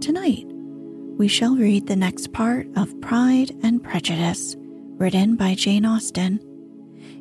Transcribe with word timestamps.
Tonight, 0.00 0.46
we 1.18 1.26
shall 1.26 1.56
read 1.56 1.88
the 1.88 1.96
next 1.96 2.32
part 2.32 2.68
of 2.76 3.00
Pride 3.00 3.50
and 3.64 3.82
Prejudice, 3.82 4.54
written 4.58 5.34
by 5.34 5.54
Jane 5.54 5.84
Austen. 5.84 6.38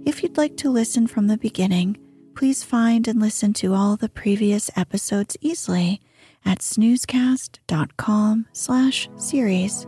If 0.05 0.21
you'd 0.21 0.37
like 0.37 0.57
to 0.57 0.69
listen 0.69 1.07
from 1.07 1.25
the 1.25 1.37
beginning, 1.37 1.97
please 2.35 2.63
find 2.63 3.07
and 3.07 3.19
listen 3.19 3.53
to 3.53 3.73
all 3.73 3.97
the 3.97 4.09
previous 4.09 4.69
episodes 4.75 5.35
easily 5.41 6.01
at 6.45 6.59
snoozecast.com 6.59 8.47
slash 8.53 9.09
series. 9.17 9.83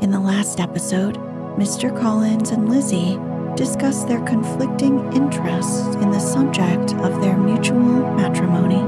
In 0.00 0.10
the 0.10 0.20
last 0.20 0.60
episode, 0.60 1.16
Mr. 1.56 1.96
Collins 1.98 2.50
and 2.50 2.68
Lizzie 2.68 3.18
discuss 3.56 4.04
their 4.04 4.20
conflicting 4.24 5.12
interests 5.12 5.86
in 5.96 6.10
the 6.10 6.18
subject 6.18 6.94
of 6.94 7.20
their 7.20 7.36
mutual 7.36 8.12
matrimony. 8.14 8.82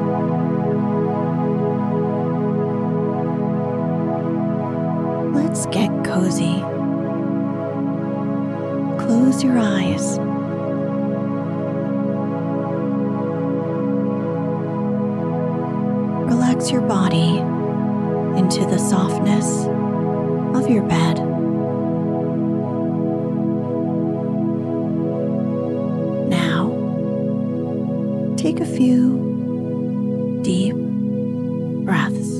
Let's 5.32 5.66
get 5.66 5.90
cozy. 6.04 6.60
Close 8.98 9.44
your 9.44 9.58
eyes. 9.58 10.18
Relax 16.56 16.72
your 16.72 16.80
body 16.80 17.36
into 18.40 18.64
the 18.64 18.78
softness 18.78 19.66
of 20.56 20.70
your 20.70 20.84
bed. 20.84 21.18
Now, 26.30 26.72
take 28.38 28.60
a 28.60 28.64
few 28.64 30.40
deep 30.42 30.74
breaths. 31.84 32.30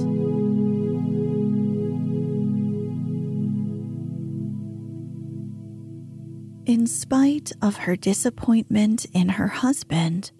In 6.65 6.87
spite 6.87 7.53
of 7.61 7.77
her 7.77 7.97
disappointment 7.97 9.05
in 9.13 9.29
her 9.29 9.49
husband, 9.49 10.33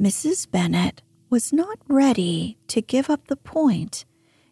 Mrs. 0.00 0.50
Bennet 0.50 1.02
was 1.28 1.52
not 1.52 1.78
ready 1.88 2.58
to 2.68 2.80
give 2.80 3.10
up 3.10 3.26
the 3.26 3.36
point 3.36 4.04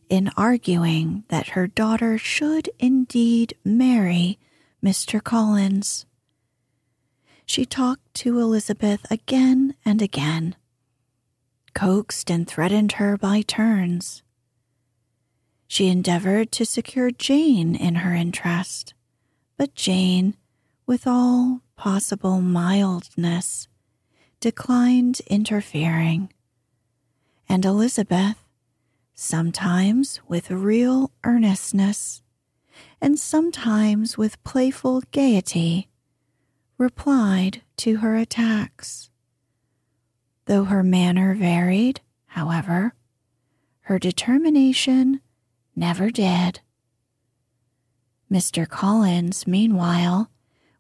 in 0.09 0.31
arguing 0.37 1.25
that 1.29 1.51
her 1.51 1.67
daughter 1.67 2.19
should 2.19 2.69
indeed 2.79 3.57
marry 3.65 4.39
Mr. 4.83 5.23
Collins. 5.23 6.07
She 7.47 7.65
talked 7.65 8.15
to 8.15 8.39
Elizabeth 8.39 9.07
again 9.11 9.75
and 9.85 10.01
again, 10.03 10.57
coaxed 11.75 12.31
and 12.31 12.47
threatened 12.47 12.93
her 12.93 13.17
by 13.17 13.43
turns. 13.43 14.23
She 15.67 15.89
endeavored 15.89 16.53
to 16.53 16.65
secure 16.65 17.11
Jane 17.11 17.75
in 17.75 17.97
her 17.97 18.15
interest, 18.15 18.95
but 19.57 19.75
Jane, 19.75 20.37
with 20.87 21.07
all 21.07 21.63
possible 21.77 22.41
mildness, 22.41 23.69
declined 24.41 25.21
interfering. 25.27 26.33
And 27.49 27.65
Elizabeth, 27.65 28.45
sometimes 29.15 30.21
with 30.27 30.51
real 30.51 31.13
earnestness, 31.23 32.23
and 33.01 33.19
sometimes 33.19 34.19
with 34.19 34.43
playful 34.45 35.03
gaiety, 35.11 35.89
replied 36.79 37.63
to 37.77 37.99
her 37.99 38.17
attacks. 38.17 39.11
Though 40.47 40.65
her 40.65 40.83
manner 40.83 41.35
varied, 41.35 42.01
however, 42.27 42.95
her 43.83 43.99
determination 43.99 45.21
never 45.77 46.11
did. 46.11 46.61
Mr. 48.31 48.69
Collins, 48.69 49.47
meanwhile, 49.47 50.31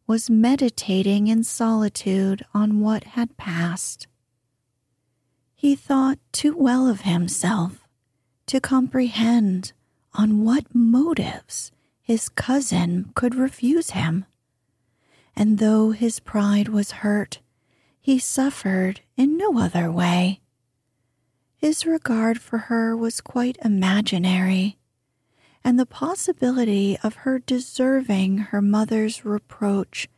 was 0.06 0.28
meditating 0.28 1.28
in 1.28 1.44
solitude 1.44 2.44
on 2.52 2.81
what 2.81 3.05
had 3.05 3.37
passed. 3.37 4.06
He 5.64 5.76
thought 5.76 6.19
too 6.31 6.55
well 6.55 6.87
of 6.87 7.00
himself 7.08 7.88
to 8.49 8.61
comprehend 8.61 9.72
on 10.12 10.44
what 10.44 10.75
motives 10.75 11.72
his 12.02 12.28
cousin 12.28 13.12
could 13.14 13.34
refuse 13.34 13.93
him. 13.93 14.26
And 15.34 15.56
though 15.56 15.93
his 15.93 16.20
pride 16.20 16.69
was 16.69 17.00
hurt, 17.00 17.38
he 17.99 18.19
suffered 18.19 19.00
in 19.16 19.38
no 19.38 19.58
other 19.58 19.90
way. 19.90 20.43
His 21.56 21.87
regard 21.87 22.43
for 22.43 22.58
her 22.69 22.94
was 22.94 23.22
quite 23.22 23.56
imaginary, 23.64 24.76
and 25.64 25.78
the 25.78 25.87
possibility 25.87 26.99
of 27.02 27.14
her 27.25 27.38
deserving 27.38 28.37
her 28.52 28.60
mother's 28.60 29.25
reproach 29.25 30.10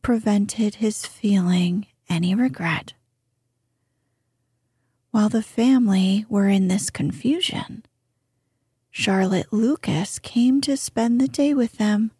prevented 0.00 0.76
his 0.76 1.04
feeling 1.04 1.88
any 2.08 2.36
regret. 2.36 2.92
While 5.12 5.28
the 5.28 5.42
family 5.42 6.24
were 6.30 6.48
in 6.48 6.68
this 6.68 6.88
confusion, 6.88 7.84
Charlotte 8.90 9.52
Lucas 9.52 10.18
came 10.18 10.62
to 10.62 10.74
spend 10.74 11.20
the 11.20 11.28
day 11.28 11.52
with 11.52 11.76
them. 11.76 12.12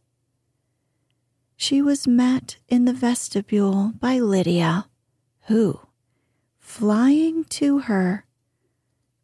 She 1.56 1.80
was 1.80 2.06
met 2.06 2.58
in 2.68 2.84
the 2.84 2.92
vestibule 2.92 3.94
by 3.98 4.18
Lydia, 4.18 4.88
who, 5.46 5.80
flying 6.60 7.44
to 7.44 7.78
her, 7.78 8.26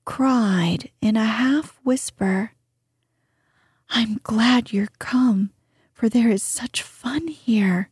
cried 0.06 0.90
in 1.02 1.18
a 1.18 1.26
half 1.26 1.78
whisper, 1.84 2.52
I'm 3.90 4.18
glad 4.22 4.72
you're 4.72 4.88
come, 4.98 5.50
for 5.92 6.08
there 6.08 6.30
is 6.30 6.42
such 6.42 6.80
fun 6.80 7.28
here. 7.28 7.90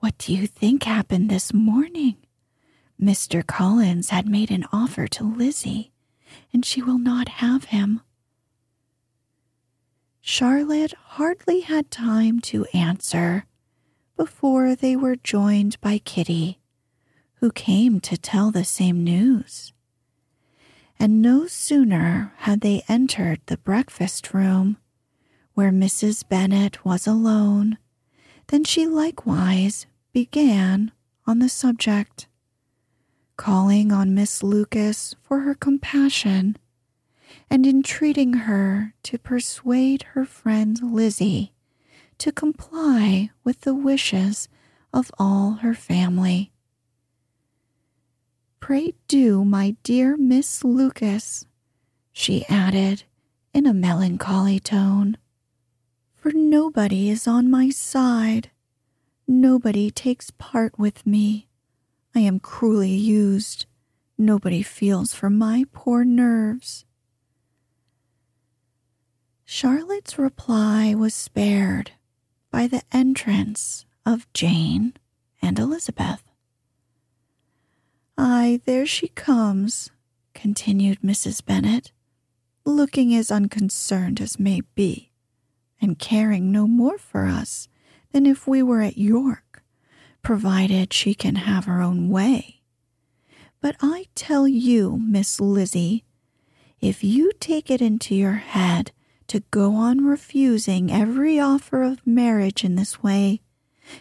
What 0.00 0.18
do 0.18 0.34
you 0.34 0.46
think 0.46 0.82
happened 0.82 1.30
this 1.30 1.54
morning? 1.54 2.16
Mr. 3.00 3.46
Collins 3.46 4.10
had 4.10 4.28
made 4.28 4.50
an 4.50 4.66
offer 4.72 5.08
to 5.08 5.24
Lizzie, 5.24 5.90
and 6.52 6.64
she 6.66 6.82
will 6.82 6.98
not 6.98 7.28
have 7.28 7.64
him. 7.64 8.02
Charlotte 10.20 10.92
hardly 10.92 11.60
had 11.60 11.90
time 11.90 12.40
to 12.40 12.66
answer 12.74 13.46
before 14.16 14.74
they 14.76 14.94
were 14.94 15.16
joined 15.16 15.80
by 15.80 15.96
Kitty, 15.96 16.60
who 17.36 17.50
came 17.50 18.00
to 18.00 18.18
tell 18.18 18.50
the 18.50 18.64
same 18.64 19.02
news. 19.02 19.72
And 20.98 21.22
no 21.22 21.46
sooner 21.46 22.34
had 22.38 22.60
they 22.60 22.82
entered 22.86 23.40
the 23.46 23.56
breakfast 23.56 24.34
room, 24.34 24.76
where 25.54 25.72
Mrs. 25.72 26.28
Bennet 26.28 26.84
was 26.84 27.06
alone, 27.06 27.78
than 28.48 28.64
she 28.64 28.86
likewise 28.86 29.86
began 30.12 30.92
on 31.26 31.38
the 31.38 31.48
subject, 31.48 32.26
calling 33.40 33.90
on 33.90 34.14
Miss 34.14 34.42
Lucas 34.42 35.16
for 35.22 35.40
her 35.40 35.54
compassion 35.54 36.58
and 37.48 37.66
entreating 37.66 38.34
her 38.34 38.92
to 39.02 39.16
persuade 39.16 40.02
her 40.12 40.26
friend 40.26 40.78
Lizzie 40.82 41.54
to 42.18 42.30
comply 42.30 43.30
with 43.42 43.62
the 43.62 43.72
wishes 43.72 44.46
of 44.92 45.10
all 45.18 45.52
her 45.62 45.72
family. 45.72 46.52
Pray 48.60 48.92
do, 49.08 49.42
my 49.42 49.74
dear 49.84 50.18
Miss 50.18 50.62
Lucas, 50.62 51.46
she 52.12 52.44
added 52.46 53.04
in 53.54 53.66
a 53.66 53.72
melancholy 53.72 54.60
tone, 54.60 55.16
for 56.14 56.30
nobody 56.34 57.08
is 57.08 57.26
on 57.26 57.50
my 57.50 57.70
side 57.70 58.50
Nobody 59.32 59.92
takes 59.92 60.32
part 60.38 60.76
with 60.76 61.06
me. 61.06 61.49
I 62.14 62.20
am 62.20 62.40
cruelly 62.40 62.90
used. 62.90 63.66
Nobody 64.18 64.62
feels 64.62 65.14
for 65.14 65.30
my 65.30 65.64
poor 65.72 66.04
nerves. 66.04 66.84
Charlotte's 69.44 70.18
reply 70.18 70.94
was 70.94 71.14
spared 71.14 71.92
by 72.50 72.66
the 72.66 72.82
entrance 72.92 73.84
of 74.06 74.32
Jane 74.32 74.94
and 75.42 75.58
Elizabeth. 75.58 76.22
Ay, 78.16 78.60
there 78.64 78.86
she 78.86 79.08
comes, 79.08 79.90
continued 80.34 81.00
Mrs. 81.00 81.44
Bennet, 81.44 81.90
looking 82.64 83.14
as 83.14 83.30
unconcerned 83.30 84.20
as 84.20 84.38
may 84.38 84.60
be, 84.74 85.10
and 85.80 85.98
caring 85.98 86.52
no 86.52 86.66
more 86.66 86.98
for 86.98 87.24
us 87.24 87.68
than 88.12 88.26
if 88.26 88.46
we 88.46 88.62
were 88.62 88.82
at 88.82 88.98
York, 88.98 89.49
provided 90.22 90.92
she 90.92 91.14
can 91.14 91.36
have 91.36 91.64
her 91.64 91.80
own 91.80 92.08
way. 92.08 92.60
But 93.60 93.76
I 93.80 94.06
tell 94.14 94.48
you, 94.48 94.98
Miss 94.98 95.40
Lizzie, 95.40 96.04
if 96.80 97.04
you 97.04 97.32
take 97.40 97.70
it 97.70 97.82
into 97.82 98.14
your 98.14 98.34
head 98.34 98.92
to 99.26 99.40
go 99.50 99.74
on 99.74 100.04
refusing 100.04 100.90
every 100.90 101.38
offer 101.38 101.82
of 101.82 102.06
marriage 102.06 102.64
in 102.64 102.74
this 102.74 103.02
way, 103.02 103.42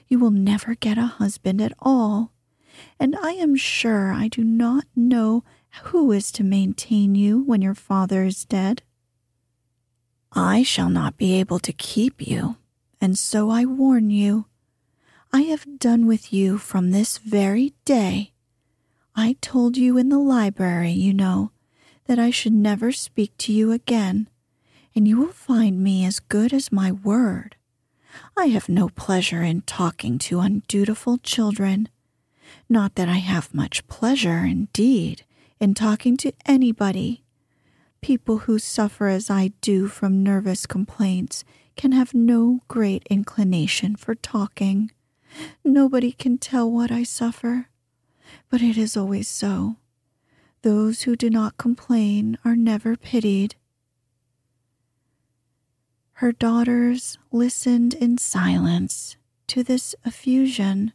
you 0.07 0.18
will 0.18 0.31
never 0.31 0.75
get 0.75 0.98
a 0.98 1.06
husband 1.06 1.62
at 1.62 1.74
all. 1.80 2.31
And 3.00 3.16
I 3.21 3.31
am 3.31 3.56
sure 3.56 4.13
I 4.13 4.27
do 4.27 4.44
not 4.44 4.86
know 4.95 5.44
who 5.83 6.12
is 6.12 6.31
to 6.33 6.44
maintain 6.44 7.16
you 7.16 7.44
when 7.44 7.62
your 7.62 7.75
father 7.75 8.24
is 8.24 8.45
dead. 8.45 8.81
I 10.31 10.63
shall 10.63 10.89
not 10.89 11.18
be 11.18 11.33
able 11.39 11.60
to 11.60 11.74
keep 11.74 12.25
you, 12.25 12.57
and 13.01 13.18
so 13.18 13.50
I 13.50 13.66
warn 13.66 14.10
you, 14.10 14.45
I 15.31 15.41
have 15.43 15.77
done 15.77 16.07
with 16.07 16.33
you 16.33 16.57
from 16.57 16.89
this 16.89 17.19
very 17.19 17.73
day. 17.85 18.33
I 19.15 19.35
told 19.41 19.77
you 19.77 19.95
in 19.95 20.09
the 20.09 20.17
library, 20.17 20.91
you 20.91 21.13
know, 21.13 21.51
that 22.05 22.17
I 22.17 22.31
should 22.31 22.53
never 22.53 22.91
speak 22.91 23.37
to 23.39 23.53
you 23.53 23.71
again, 23.71 24.27
and 24.95 25.07
you 25.07 25.19
will 25.19 25.31
find 25.31 25.83
me 25.83 26.03
as 26.03 26.19
good 26.19 26.51
as 26.51 26.71
my 26.71 26.91
word. 26.91 27.57
I 28.35 28.47
have 28.47 28.67
no 28.67 28.89
pleasure 28.89 29.43
in 29.43 29.61
talking 29.61 30.17
to 30.17 30.39
undutiful 30.39 31.19
children. 31.19 31.89
Not 32.67 32.95
that 32.95 33.07
I 33.07 33.17
have 33.17 33.53
much 33.53 33.87
pleasure, 33.87 34.39
indeed, 34.39 35.25
in 35.59 35.75
talking 35.75 36.17
to 36.17 36.33
anybody. 36.47 37.23
People 38.01 38.39
who 38.39 38.57
suffer 38.57 39.07
as 39.07 39.29
I 39.29 39.51
do 39.61 39.87
from 39.87 40.23
nervous 40.23 40.65
complaints 40.65 41.43
can 41.75 41.91
have 41.91 42.15
no 42.15 42.61
great 42.67 43.05
inclination 43.11 43.95
for 43.95 44.15
talking. 44.15 44.89
Nobody 45.63 46.11
can 46.11 46.37
tell 46.37 46.69
what 46.69 46.91
I 46.91 47.03
suffer, 47.03 47.69
but 48.49 48.61
it 48.61 48.77
is 48.77 48.97
always 48.97 49.27
so. 49.27 49.77
Those 50.61 51.03
who 51.03 51.15
do 51.15 51.29
not 51.29 51.57
complain 51.57 52.37
are 52.43 52.55
never 52.55 52.95
pitied. 52.95 53.55
Her 56.13 56.31
daughters 56.31 57.17
listened 57.31 57.93
in 57.93 58.17
silence 58.17 59.15
to 59.47 59.63
this 59.63 59.95
effusion, 60.05 60.91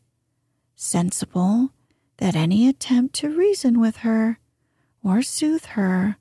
sensible 0.77 1.71
that 2.19 2.37
any 2.37 2.69
attempt 2.69 3.15
to 3.17 3.31
reason 3.31 3.81
with 3.81 3.99
her 3.99 4.39
or 5.03 5.23
soothe 5.23 5.65
her 5.65 6.19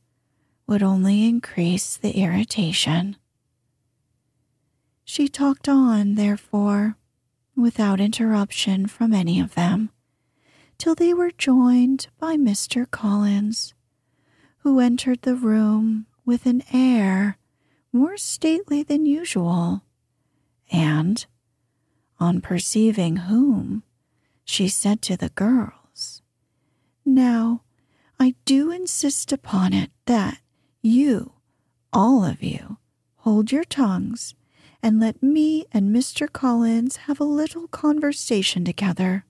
would 0.68 0.82
only 0.82 1.28
increase 1.28 1.98
the 1.98 2.12
irritation. 2.12 3.18
She 5.04 5.28
talked 5.28 5.68
on, 5.68 6.16
therefore, 6.16 6.96
without 7.56 8.00
interruption 8.00 8.88
from 8.88 9.14
any 9.14 9.40
of 9.40 9.56
them, 9.56 9.90
till 10.78 10.96
they 10.96 11.14
were 11.14 11.32
joined 11.32 12.08
by 12.20 12.36
Mr. 12.36 12.90
Collins, 12.90 13.74
who 14.60 14.80
entered 14.80 15.22
the 15.22 15.36
room 15.36 16.06
with 16.26 16.46
an 16.46 16.64
air 16.72 17.38
more 17.92 18.18
stately 18.18 18.82
than 18.82 19.06
usual, 19.06 19.84
and, 20.72 21.26
on 22.20 22.42
perceiving 22.42 23.18
whom, 23.18 23.84
she 24.44 24.68
said 24.68 25.02
to 25.02 25.16
the 25.16 25.30
girls, 25.30 26.22
Now, 27.06 27.62
I 28.20 28.36
do 28.46 28.72
insist 28.72 29.32
upon 29.32 29.74
it 29.74 29.92
that 30.06 30.40
you, 30.82 31.34
all 31.92 32.24
of 32.24 32.42
you, 32.42 32.78
hold 33.18 33.52
your 33.52 33.64
tongues 33.64 34.34
and 34.84 35.00
let 35.00 35.24
me 35.24 35.66
and 35.72 35.96
Mr. 35.96 36.32
Collins 36.32 36.98
have 37.08 37.22
a 37.22 37.24
little 37.24 37.70
conversation 37.70 38.66
together. 38.66 39.26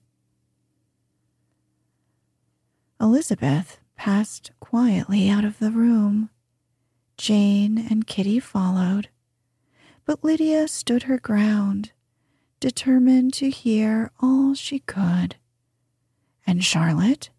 Elizabeth 3.00 3.78
passed 3.96 4.50
quietly 4.58 5.30
out 5.30 5.44
of 5.44 5.60
the 5.60 5.70
room. 5.70 6.28
Jane 7.16 7.78
and 7.78 8.08
Kitty 8.08 8.40
followed, 8.40 9.08
but 10.04 10.24
Lydia 10.24 10.66
stood 10.66 11.04
her 11.04 11.18
ground, 11.18 11.92
determined 12.58 13.32
to 13.34 13.48
hear 13.48 14.10
all 14.20 14.54
she 14.54 14.80
could. 14.80 15.36
And 16.44 16.64
Charlotte, 16.64 17.30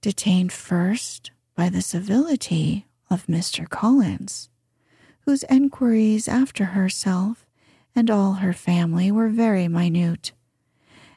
detained 0.00 0.52
first 0.52 1.30
by 1.54 1.68
the 1.68 1.82
civility 1.82 2.88
of 3.08 3.26
Mr. 3.26 3.68
Collins, 3.68 4.48
whose 5.30 5.44
enquiries 5.44 6.26
after 6.26 6.64
herself 6.64 7.46
and 7.94 8.10
all 8.10 8.32
her 8.32 8.52
family 8.52 9.12
were 9.12 9.28
very 9.28 9.68
minute, 9.68 10.32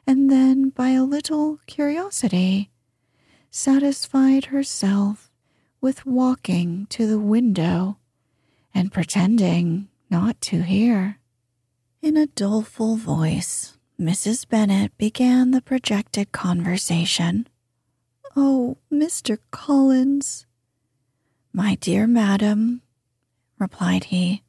and 0.06 0.30
then 0.30 0.68
by 0.70 0.90
a 0.90 1.02
little 1.02 1.58
curiosity 1.66 2.70
satisfied 3.50 4.44
herself 4.44 5.32
with 5.80 6.06
walking 6.06 6.86
to 6.88 7.08
the 7.08 7.18
window 7.18 7.96
and 8.72 8.92
pretending 8.92 9.88
not 10.08 10.40
to 10.40 10.62
hear. 10.62 11.18
In 12.00 12.16
a 12.16 12.28
doleful 12.28 12.94
voice, 12.94 13.76
Mrs. 14.00 14.48
Bennet 14.48 14.96
began 14.96 15.50
the 15.50 15.60
projected 15.60 16.30
conversation. 16.30 17.48
Oh, 18.36 18.76
Mr. 18.92 19.38
Collins. 19.50 20.46
My 21.52 21.74
dear 21.74 22.06
madam, 22.06 22.80
replied 23.58 24.04
he. 24.04 24.42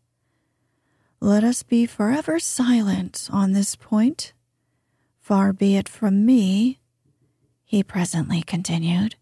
Let 1.20 1.44
us 1.44 1.64
be 1.64 1.86
forever 1.86 2.40
silent 2.40 3.30
on 3.32 3.54
this 3.54 3.76
point. 3.76 4.34
Far 5.20 5.54
be 5.54 5.76
it 5.76 5.90
from 5.90 6.26
me, 6.26 6.80
he 7.64 7.82
presently 7.84 8.42
continued, 8.42 9.16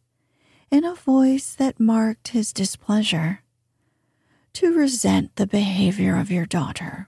in 0.69 0.83
a 0.83 0.95
voice 0.95 1.55
that 1.55 1.79
marked 1.79 2.29
his 2.29 2.51
displeasure, 2.51 3.41
to 4.53 4.73
resent 4.73 5.35
the 5.35 5.47
behavior 5.47 6.17
of 6.17 6.29
your 6.29 6.45
daughter. 6.45 7.07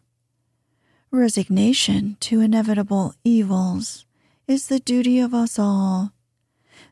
Resignation 1.12 2.18
to 2.22 2.42
inevitable 2.42 3.14
evils 3.24 4.06
is 4.48 4.68
the 4.68 4.80
duty 4.80 5.20
of 5.20 5.34
us 5.34 5.60
all, 5.60 6.14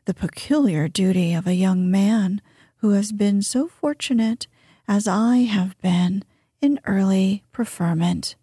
the 0.04 0.14
peculiar 0.14 0.88
duty 0.88 1.32
of 1.32 1.46
a 1.46 1.54
young 1.54 1.90
man 1.90 2.42
who 2.78 2.90
has 2.90 3.12
been 3.12 3.40
so 3.42 3.66
fortunate 3.66 4.46
as 4.86 5.08
I 5.08 5.38
have 5.38 5.80
been 5.80 6.24
in 6.60 6.80
early 6.84 7.42
preferment. 7.52 8.36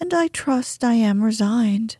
And 0.00 0.12
I 0.12 0.28
trust 0.28 0.84
I 0.84 0.94
am 0.94 1.22
resigned. 1.22 1.96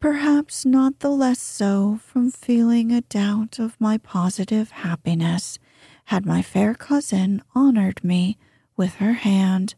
Perhaps 0.00 0.64
not 0.64 0.98
the 1.00 1.10
less 1.10 1.40
so 1.40 2.00
from 2.04 2.30
feeling 2.30 2.90
a 2.90 3.02
doubt 3.02 3.58
of 3.58 3.80
my 3.80 3.98
positive 3.98 4.70
happiness 4.70 5.58
had 6.06 6.26
my 6.26 6.42
fair 6.42 6.74
cousin 6.74 7.42
honored 7.54 8.02
me 8.02 8.36
with 8.76 8.94
her 8.94 9.12
hand. 9.12 9.74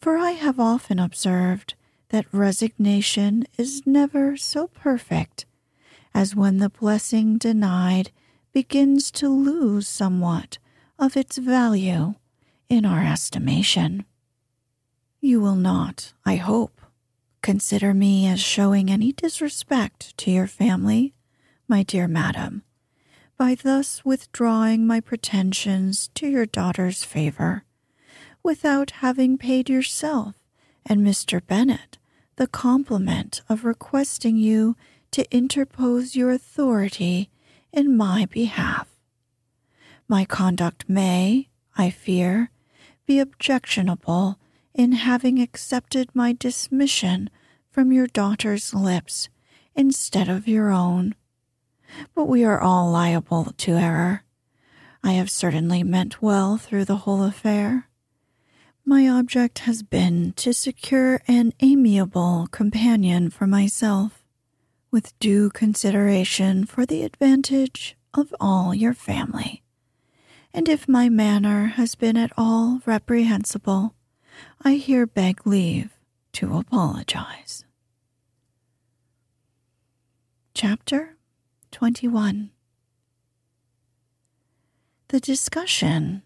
For 0.00 0.18
I 0.18 0.32
have 0.32 0.58
often 0.58 0.98
observed 0.98 1.74
that 2.08 2.26
resignation 2.32 3.44
is 3.56 3.86
never 3.86 4.36
so 4.36 4.66
perfect 4.66 5.46
as 6.12 6.34
when 6.34 6.58
the 6.58 6.70
blessing 6.70 7.38
denied 7.38 8.10
begins 8.52 9.10
to 9.12 9.28
lose 9.28 9.86
somewhat 9.86 10.58
of 11.00 11.16
its 11.16 11.38
value 11.38 12.14
in 12.68 12.84
our 12.84 13.02
estimation. 13.02 14.04
You 15.20 15.40
will 15.40 15.56
not, 15.56 16.12
I 16.26 16.36
hope, 16.36 16.80
consider 17.42 17.94
me 17.94 18.28
as 18.28 18.38
showing 18.38 18.90
any 18.90 19.12
disrespect 19.12 20.16
to 20.18 20.30
your 20.30 20.46
family, 20.46 21.14
my 21.66 21.82
dear 21.82 22.06
madam, 22.06 22.62
by 23.38 23.54
thus 23.54 24.04
withdrawing 24.04 24.86
my 24.86 25.00
pretensions 25.00 26.10
to 26.16 26.28
your 26.28 26.44
daughter's 26.44 27.02
favor, 27.02 27.64
without 28.42 28.90
having 29.02 29.38
paid 29.38 29.70
yourself 29.70 30.34
and 30.84 31.00
Mr. 31.00 31.40
Bennet 31.44 31.96
the 32.36 32.46
compliment 32.46 33.42
of 33.48 33.64
requesting 33.64 34.36
you 34.36 34.76
to 35.10 35.30
interpose 35.34 36.14
your 36.14 36.30
authority 36.30 37.30
in 37.72 37.96
my 37.96 38.26
behalf. 38.26 38.89
My 40.10 40.26
conduct 40.26 40.88
may, 40.88 41.48
I 41.78 41.88
fear, 41.88 42.50
be 43.06 43.18
objectionable 43.18 44.38
in 44.74 44.92
having 44.92 45.40
accepted 45.40 46.10
my 46.14 46.32
dismission 46.32 47.30
from 47.70 47.92
your 47.92 48.08
daughter's 48.08 48.74
lips 48.74 49.28
instead 49.74 50.28
of 50.28 50.46
your 50.46 50.70
own 50.70 51.14
but 52.14 52.24
we 52.24 52.44
are 52.44 52.60
all 52.60 52.90
liable 52.90 53.52
to 53.58 53.72
error. 53.72 54.22
I 55.02 55.12
have 55.12 55.30
certainly 55.30 55.82
meant 55.82 56.22
well 56.22 56.56
through 56.56 56.84
the 56.84 56.98
whole 56.98 57.22
affair. 57.22 57.88
My 58.84 59.08
object 59.08 59.60
has 59.60 59.82
been 59.82 60.32
to 60.34 60.52
secure 60.52 61.20
an 61.26 61.52
amiable 61.60 62.48
companion 62.50 63.30
for 63.30 63.46
myself, 63.46 64.24
with 64.90 65.18
due 65.18 65.50
consideration 65.50 66.64
for 66.64 66.84
the 66.84 67.04
advantage 67.04 67.96
of 68.12 68.34
all 68.40 68.74
your 68.74 68.94
family. 68.94 69.62
And 70.52 70.68
if 70.68 70.88
my 70.88 71.08
manner 71.08 71.66
has 71.66 71.94
been 71.94 72.16
at 72.16 72.32
all 72.36 72.80
reprehensible, 72.84 73.94
I 74.62 74.74
here 74.74 75.06
beg 75.06 75.46
leave 75.46 75.96
to 76.32 76.56
apologize. 76.56 77.64
Chapter 80.54 81.16
21. 81.70 82.50
The 85.08 85.20
discussion 85.20 86.22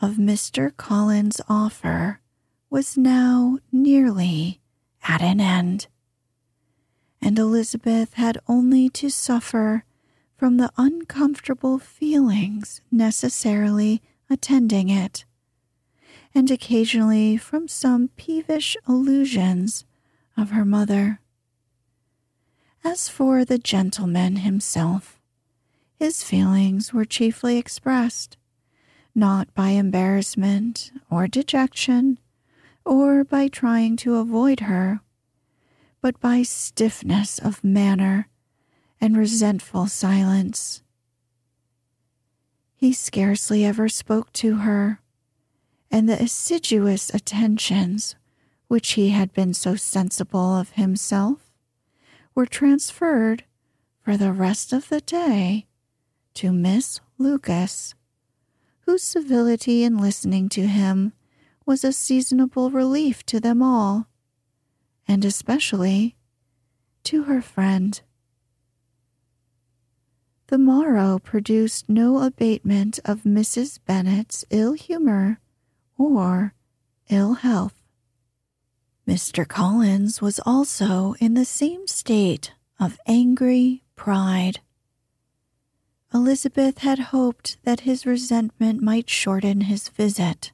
of 0.00 0.14
Mr. 0.14 0.76
Collins' 0.76 1.40
offer 1.48 2.20
was 2.70 2.96
now 2.96 3.58
nearly 3.72 4.60
at 5.06 5.22
an 5.22 5.40
end, 5.40 5.86
and 7.20 7.38
Elizabeth 7.38 8.14
had 8.14 8.38
only 8.46 8.88
to 8.90 9.08
suffer 9.08 9.84
from 10.38 10.56
the 10.56 10.70
uncomfortable 10.78 11.80
feelings 11.80 12.80
necessarily 12.92 14.00
attending 14.30 14.88
it, 14.88 15.24
and 16.32 16.48
occasionally 16.48 17.36
from 17.36 17.66
some 17.66 18.08
peevish 18.16 18.76
allusions 18.86 19.84
of 20.36 20.50
her 20.50 20.64
mother. 20.64 21.20
As 22.84 23.08
for 23.08 23.44
the 23.44 23.58
gentleman 23.58 24.36
himself, 24.36 25.18
his 25.96 26.22
feelings 26.22 26.94
were 26.94 27.04
chiefly 27.04 27.58
expressed 27.58 28.36
not 29.16 29.52
by 29.54 29.70
embarrassment 29.70 30.92
or 31.10 31.26
dejection 31.26 32.20
or 32.84 33.24
by 33.24 33.48
trying 33.48 33.96
to 33.96 34.14
avoid 34.14 34.60
her, 34.60 35.00
but 36.00 36.20
by 36.20 36.42
stiffness 36.44 37.40
of 37.40 37.64
manner 37.64 38.27
and 39.00 39.16
resentful 39.16 39.86
silence. 39.86 40.82
He 42.74 42.92
scarcely 42.92 43.64
ever 43.64 43.88
spoke 43.88 44.32
to 44.34 44.58
her, 44.58 45.00
and 45.90 46.08
the 46.08 46.22
assiduous 46.22 47.12
attentions 47.12 48.14
which 48.68 48.92
he 48.92 49.10
had 49.10 49.32
been 49.32 49.54
so 49.54 49.74
sensible 49.74 50.56
of 50.56 50.70
himself 50.72 51.50
were 52.34 52.46
transferred 52.46 53.44
for 54.00 54.16
the 54.16 54.32
rest 54.32 54.72
of 54.72 54.88
the 54.88 55.00
day 55.00 55.66
to 56.34 56.52
Miss 56.52 57.00
Lucas, 57.18 57.94
whose 58.82 59.02
civility 59.02 59.82
in 59.82 59.98
listening 59.98 60.48
to 60.50 60.66
him 60.66 61.12
was 61.66 61.82
a 61.82 61.92
seasonable 61.92 62.70
relief 62.70 63.26
to 63.26 63.40
them 63.40 63.62
all, 63.62 64.06
and 65.06 65.24
especially 65.24 66.16
to 67.04 67.24
her 67.24 67.42
friend. 67.42 68.00
The 70.48 70.56
morrow 70.56 71.18
produced 71.18 71.90
no 71.90 72.22
abatement 72.22 72.98
of 73.04 73.24
Mrs. 73.24 73.80
Bennet's 73.84 74.46
ill 74.48 74.72
humor 74.72 75.40
or 75.98 76.54
ill 77.10 77.34
health. 77.34 77.82
Mr. 79.06 79.46
Collins 79.46 80.22
was 80.22 80.40
also 80.46 81.14
in 81.20 81.34
the 81.34 81.44
same 81.44 81.86
state 81.86 82.54
of 82.80 82.98
angry 83.06 83.82
pride. 83.94 84.60
Elizabeth 86.14 86.78
had 86.78 86.98
hoped 86.98 87.58
that 87.64 87.80
his 87.80 88.06
resentment 88.06 88.80
might 88.82 89.10
shorten 89.10 89.62
his 89.62 89.90
visit, 89.90 90.52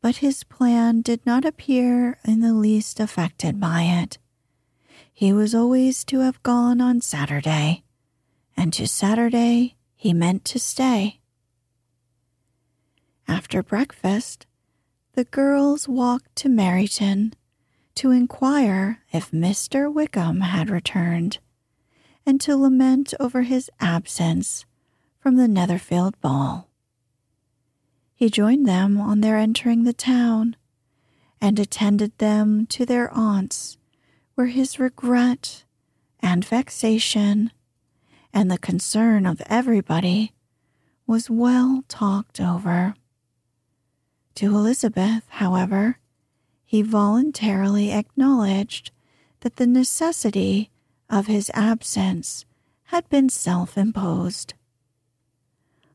but 0.00 0.16
his 0.16 0.42
plan 0.42 1.02
did 1.02 1.24
not 1.24 1.44
appear 1.44 2.18
in 2.24 2.40
the 2.40 2.52
least 2.52 2.98
affected 2.98 3.60
by 3.60 3.82
it. 3.82 4.18
He 5.12 5.32
was 5.32 5.54
always 5.54 6.02
to 6.06 6.18
have 6.18 6.42
gone 6.42 6.80
on 6.80 7.00
Saturday, 7.00 7.84
and 8.58 8.72
to 8.72 8.88
Saturday 8.88 9.76
he 9.94 10.12
meant 10.12 10.44
to 10.44 10.58
stay. 10.58 11.20
After 13.28 13.62
breakfast, 13.62 14.46
the 15.14 15.24
girls 15.24 15.86
walked 15.86 16.34
to 16.36 16.48
Meryton 16.48 17.34
to 17.94 18.10
inquire 18.10 19.00
if 19.12 19.30
Mr. 19.30 19.92
Wickham 19.92 20.40
had 20.40 20.70
returned, 20.70 21.38
and 22.26 22.40
to 22.40 22.56
lament 22.56 23.14
over 23.20 23.42
his 23.42 23.70
absence 23.78 24.66
from 25.20 25.36
the 25.36 25.48
Netherfield 25.48 26.20
ball. 26.20 26.68
He 28.16 28.28
joined 28.28 28.66
them 28.66 29.00
on 29.00 29.20
their 29.20 29.36
entering 29.36 29.84
the 29.84 29.92
town, 29.92 30.56
and 31.40 31.60
attended 31.60 32.18
them 32.18 32.66
to 32.66 32.84
their 32.84 33.08
aunt's, 33.14 33.78
where 34.34 34.48
his 34.48 34.80
regret 34.80 35.62
and 36.20 36.44
vexation 36.44 37.52
and 38.32 38.50
the 38.50 38.58
concern 38.58 39.26
of 39.26 39.42
everybody 39.46 40.32
was 41.06 41.30
well 41.30 41.84
talked 41.88 42.40
over. 42.40 42.94
To 44.36 44.54
Elizabeth, 44.54 45.24
however, 45.28 45.98
he 46.64 46.82
voluntarily 46.82 47.90
acknowledged 47.90 48.90
that 49.40 49.56
the 49.56 49.66
necessity 49.66 50.70
of 51.08 51.26
his 51.26 51.50
absence 51.54 52.44
had 52.84 53.08
been 53.08 53.28
self 53.28 53.76
imposed. 53.78 54.54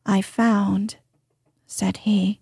I 0.06 0.22
found, 0.22 0.98
said 1.66 1.98
he, 1.98 2.40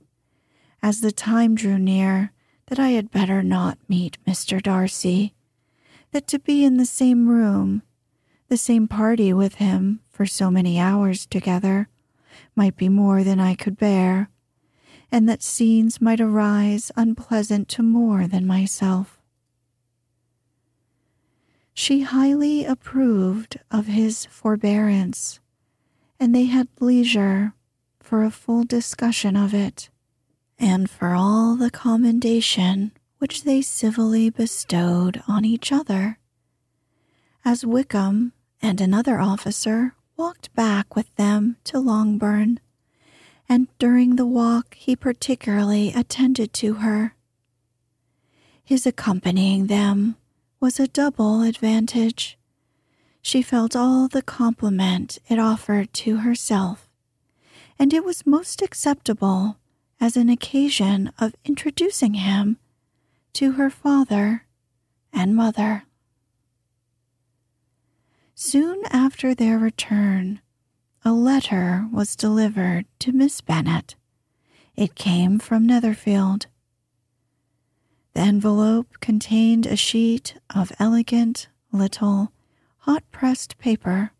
as 0.81 1.01
the 1.01 1.11
time 1.11 1.55
drew 1.55 1.77
near 1.77 2.31
that 2.67 2.79
I 2.79 2.89
had 2.89 3.11
better 3.11 3.43
not 3.43 3.77
meet 3.87 4.17
Mr. 4.25 4.61
Darcy, 4.61 5.33
that 6.11 6.27
to 6.27 6.39
be 6.39 6.63
in 6.63 6.77
the 6.77 6.85
same 6.85 7.27
room, 7.27 7.83
the 8.51 8.57
same 8.57 8.85
party 8.85 9.31
with 9.31 9.55
him 9.55 10.01
for 10.11 10.25
so 10.25 10.51
many 10.51 10.77
hours 10.77 11.25
together, 11.25 11.87
might 12.53 12.75
be 12.75 12.89
more 12.89 13.23
than 13.23 13.39
I 13.39 13.55
could 13.55 13.77
bear 13.77 14.29
and 15.11 15.27
that 15.27 15.43
scenes 15.43 15.99
might 15.99 16.21
arise 16.21 16.91
unpleasant 16.95 17.67
to 17.67 17.83
more 17.83 18.27
than 18.27 18.47
myself. 18.47 19.19
She 21.73 22.01
highly 22.01 22.63
approved 22.63 23.59
of 23.69 23.87
his 23.87 24.25
forbearance, 24.25 25.39
and 26.19 26.33
they 26.33 26.45
had 26.45 26.67
leisure 26.79 27.53
for 27.99 28.23
a 28.23 28.31
full 28.31 28.63
discussion 28.63 29.35
of 29.35 29.53
it 29.53 29.89
and 30.57 30.89
for 30.89 31.13
all 31.13 31.55
the 31.55 31.71
commendation 31.71 32.91
which 33.17 33.43
they 33.43 33.61
civilly 33.61 34.29
bestowed 34.29 35.21
on 35.27 35.43
each 35.45 35.71
other. 35.71 36.19
As 37.43 37.65
Wickham 37.65 38.33
and 38.61 38.79
another 38.79 39.19
officer 39.19 39.95
walked 40.17 40.53
back 40.53 40.95
with 40.95 41.13
them 41.15 41.57
to 41.63 41.79
Longbourn, 41.79 42.59
and 43.49 43.67
during 43.79 44.15
the 44.15 44.25
walk 44.25 44.75
he 44.75 44.95
particularly 44.95 45.91
attended 45.93 46.53
to 46.53 46.75
her. 46.75 47.15
His 48.63 48.85
accompanying 48.85 49.67
them 49.67 50.15
was 50.59 50.79
a 50.79 50.87
double 50.87 51.41
advantage. 51.41 52.37
She 53.21 53.41
felt 53.41 53.75
all 53.75 54.07
the 54.07 54.21
compliment 54.21 55.17
it 55.27 55.39
offered 55.39 55.93
to 55.95 56.17
herself, 56.17 56.89
and 57.77 57.93
it 57.93 58.05
was 58.05 58.25
most 58.25 58.61
acceptable 58.61 59.57
as 59.99 60.15
an 60.15 60.29
occasion 60.29 61.11
of 61.19 61.35
introducing 61.45 62.15
him 62.15 62.57
to 63.33 63.53
her 63.53 63.69
father 63.69 64.45
and 65.13 65.35
mother. 65.35 65.83
Soon 68.43 68.81
after 68.89 69.35
their 69.35 69.59
return, 69.59 70.41
a 71.05 71.13
letter 71.13 71.87
was 71.93 72.15
delivered 72.15 72.87
to 72.97 73.11
Miss 73.11 73.39
Bennet. 73.39 73.93
It 74.75 74.95
came 74.95 75.37
from 75.37 75.67
Netherfield. 75.67 76.47
The 78.15 78.21
envelope 78.21 78.99
contained 78.99 79.67
a 79.67 79.75
sheet 79.75 80.39
of 80.55 80.71
elegant 80.79 81.49
little 81.71 82.33
hot 82.79 83.03
pressed 83.11 83.59
paper, 83.59 84.11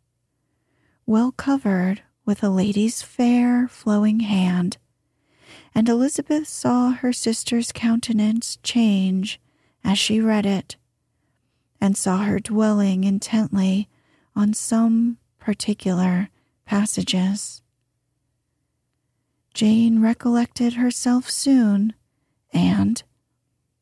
well 1.07 1.31
covered 1.31 2.03
with 2.23 2.43
a 2.43 2.49
lady's 2.49 3.01
fair 3.01 3.67
flowing 3.67 4.19
hand, 4.19 4.77
and 5.73 5.89
Elizabeth 5.89 6.47
saw 6.47 6.91
her 6.91 7.11
sister's 7.11 7.71
countenance 7.71 8.59
change 8.61 9.41
as 9.83 9.97
she 9.97 10.21
read 10.21 10.45
it, 10.45 10.75
and 11.81 11.97
saw 11.97 12.19
her 12.19 12.39
dwelling 12.39 13.03
intently 13.03 13.89
on 14.35 14.53
some 14.53 15.17
particular 15.39 16.29
passages. 16.65 17.61
Jane 19.53 20.01
recollected 20.01 20.73
herself 20.73 21.29
soon, 21.29 21.93
and, 22.53 23.03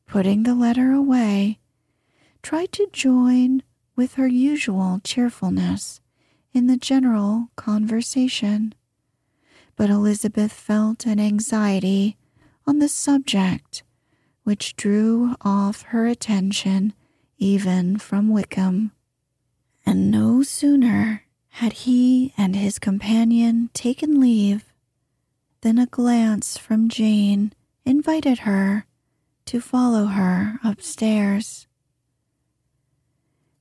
putting 0.06 0.42
the 0.42 0.54
letter 0.54 0.92
away, 0.92 1.58
tried 2.42 2.72
to 2.72 2.88
join 2.92 3.62
with 3.94 4.14
her 4.14 4.26
usual 4.26 5.00
cheerfulness 5.04 6.00
in 6.52 6.66
the 6.66 6.76
general 6.76 7.48
conversation. 7.56 8.74
But 9.76 9.90
Elizabeth 9.90 10.52
felt 10.52 11.06
an 11.06 11.20
anxiety 11.20 12.16
on 12.66 12.78
the 12.78 12.88
subject 12.88 13.82
which 14.42 14.74
drew 14.74 15.34
off 15.42 15.82
her 15.82 16.06
attention 16.06 16.94
even 17.38 17.98
from 17.98 18.28
Wickham. 18.28 18.92
And 19.84 20.10
no 20.10 20.42
sooner 20.42 21.24
had 21.48 21.72
he 21.72 22.32
and 22.36 22.54
his 22.54 22.78
companion 22.78 23.70
taken 23.74 24.20
leave 24.20 24.72
than 25.62 25.78
a 25.78 25.86
glance 25.86 26.56
from 26.56 26.88
Jane 26.88 27.52
invited 27.84 28.40
her 28.40 28.86
to 29.46 29.60
follow 29.60 30.06
her 30.06 30.58
upstairs. 30.62 31.66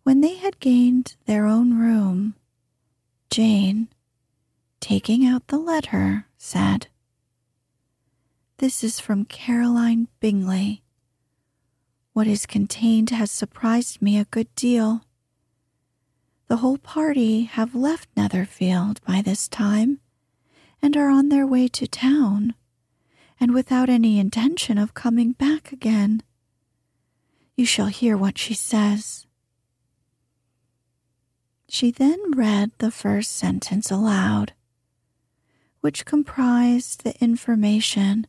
When 0.03 0.21
they 0.21 0.35
had 0.35 0.59
gained 0.59 1.15
their 1.25 1.45
own 1.45 1.77
room, 1.77 2.35
Jane, 3.29 3.89
taking 4.79 5.25
out 5.25 5.47
the 5.47 5.57
letter, 5.57 6.25
said, 6.37 6.87
This 8.57 8.83
is 8.83 8.99
from 8.99 9.25
Caroline 9.25 10.07
Bingley. 10.19 10.83
What 12.13 12.27
is 12.27 12.45
contained 12.45 13.11
has 13.11 13.31
surprised 13.31 14.01
me 14.01 14.17
a 14.17 14.25
good 14.25 14.53
deal. 14.55 15.01
The 16.49 16.57
whole 16.57 16.79
party 16.79 17.43
have 17.43 17.75
left 17.75 18.09
Netherfield 18.17 19.01
by 19.05 19.21
this 19.21 19.47
time 19.47 19.99
and 20.81 20.97
are 20.97 21.09
on 21.09 21.29
their 21.29 21.45
way 21.45 21.67
to 21.67 21.85
town, 21.85 22.55
and 23.39 23.53
without 23.53 23.87
any 23.87 24.17
intention 24.17 24.79
of 24.79 24.95
coming 24.95 25.33
back 25.33 25.71
again. 25.71 26.23
You 27.55 27.65
shall 27.65 27.85
hear 27.85 28.17
what 28.17 28.39
she 28.39 28.55
says. 28.55 29.27
She 31.67 31.91
then 31.91 32.19
read 32.31 32.71
the 32.79 32.89
first 32.89 33.33
sentence 33.33 33.91
aloud, 33.91 34.53
which 35.81 36.03
comprised 36.03 37.03
the 37.03 37.15
information 37.23 38.25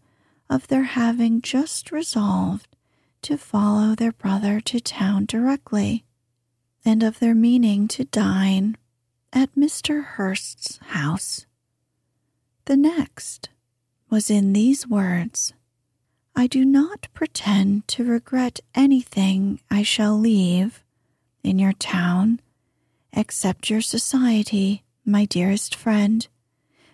of 0.51 0.69
their 0.69 0.83
having 0.83 1.41
just 1.41 1.91
resolved 1.91 2.77
to 3.23 3.39
follow 3.39 3.95
their 3.95 4.13
brother 4.13 4.61
to 4.61 4.79
town 4.79 5.25
directly, 5.25 6.05
and 6.85 7.03
of 7.03 7.19
their 7.19 7.35
meaning 7.35 7.89
to 7.89 8.05
dine 8.05 8.77
at 9.33 9.55
Mr. 9.55 10.05
Hurst's 10.05 10.79
house. 10.79 11.47
The 12.65 12.77
next 12.77 13.49
was 14.09 14.31
in 14.31 14.53
these 14.53 14.87
words 14.87 15.53
I 16.35 16.47
do 16.47 16.65
not 16.65 17.09
pretend 17.13 17.87
to 17.89 18.05
regret 18.05 18.61
anything 18.75 19.61
I 19.71 19.83
shall 19.83 20.19
leave 20.19 20.83
in 21.43 21.59
your 21.59 21.73
town 21.73 22.41
accept 23.13 23.71
your 23.71 23.81
society, 23.81 24.85
my 25.05 25.25
dearest 25.25 25.75
friend, 25.75 26.27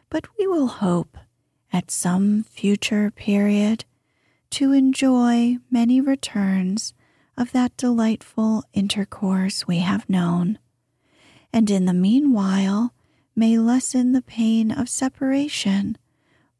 but 0.08 0.26
we 0.38 0.46
will 0.46 0.66
hope 0.68 1.18
at 1.72 1.90
some 1.90 2.42
future 2.44 3.10
period 3.10 3.84
to 4.50 4.72
enjoy 4.72 5.56
many 5.70 6.00
returns 6.00 6.94
of 7.36 7.52
that 7.52 7.76
delightful 7.76 8.64
intercourse 8.72 9.66
we 9.66 9.78
have 9.78 10.08
known, 10.08 10.58
and 11.52 11.70
in 11.70 11.84
the 11.84 11.94
meanwhile 11.94 12.94
may 13.34 13.58
lessen 13.58 14.12
the 14.12 14.22
pain 14.22 14.70
of 14.70 14.88
separation 14.88 15.96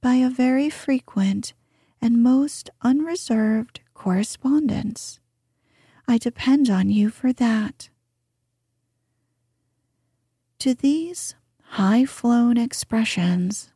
by 0.00 0.14
a 0.16 0.30
very 0.30 0.68
frequent 0.68 1.54
and 2.00 2.22
most 2.22 2.68
unreserved 2.82 3.80
correspondence. 3.94 5.18
I 6.06 6.18
depend 6.18 6.68
on 6.70 6.90
you 6.90 7.10
for 7.10 7.32
that. 7.32 7.88
To 10.60 10.74
these 10.74 11.34
high 11.62 12.04
flown 12.04 12.56
expressions, 12.56 13.70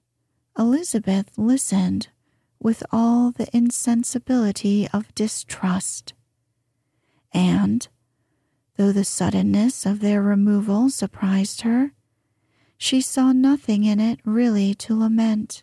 Elizabeth 0.58 1.36
listened 1.36 2.08
with 2.60 2.82
all 2.92 3.32
the 3.32 3.48
insensibility 3.56 4.86
of 4.92 5.14
distrust. 5.14 6.12
And, 7.32 7.86
though 8.76 8.92
the 8.92 9.04
suddenness 9.04 9.86
of 9.86 10.00
their 10.00 10.22
removal 10.22 10.90
surprised 10.90 11.62
her, 11.62 11.92
she 12.76 13.00
saw 13.00 13.32
nothing 13.32 13.84
in 13.84 14.00
it 14.00 14.20
really 14.24 14.74
to 14.74 14.98
lament. 14.98 15.62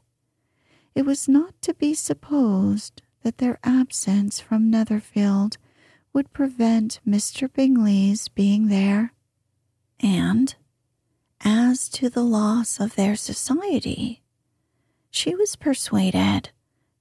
It 0.93 1.05
was 1.05 1.27
not 1.27 1.59
to 1.63 1.73
be 1.73 1.93
supposed 1.93 3.01
that 3.23 3.39
their 3.39 3.59
absence 3.63 4.39
from 4.39 4.69
Netherfield 4.69 5.57
would 6.13 6.31
prevent 6.31 6.99
Mr. 7.07 7.51
Bingley's 7.51 8.27
being 8.27 8.67
there, 8.67 9.13
and 9.99 10.55
as 11.41 11.89
to 11.89 12.09
the 12.09 12.23
loss 12.23 12.79
of 12.79 12.95
their 12.95 13.15
society, 13.15 14.21
she 15.11 15.35
was 15.35 15.55
persuaded 15.55 16.49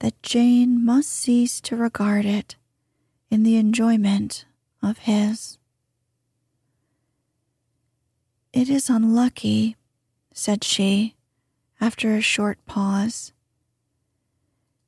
that 0.00 0.22
Jane 0.22 0.84
must 0.84 1.10
cease 1.10 1.60
to 1.62 1.76
regard 1.76 2.24
it 2.26 2.56
in 3.30 3.42
the 3.42 3.56
enjoyment 3.56 4.44
of 4.86 4.98
his. 4.98 5.58
It 8.52 8.70
is 8.70 8.88
unlucky, 8.88 9.76
said 10.32 10.64
she, 10.64 11.14
after 11.80 12.14
a 12.14 12.20
short 12.20 12.64
pause, 12.66 13.32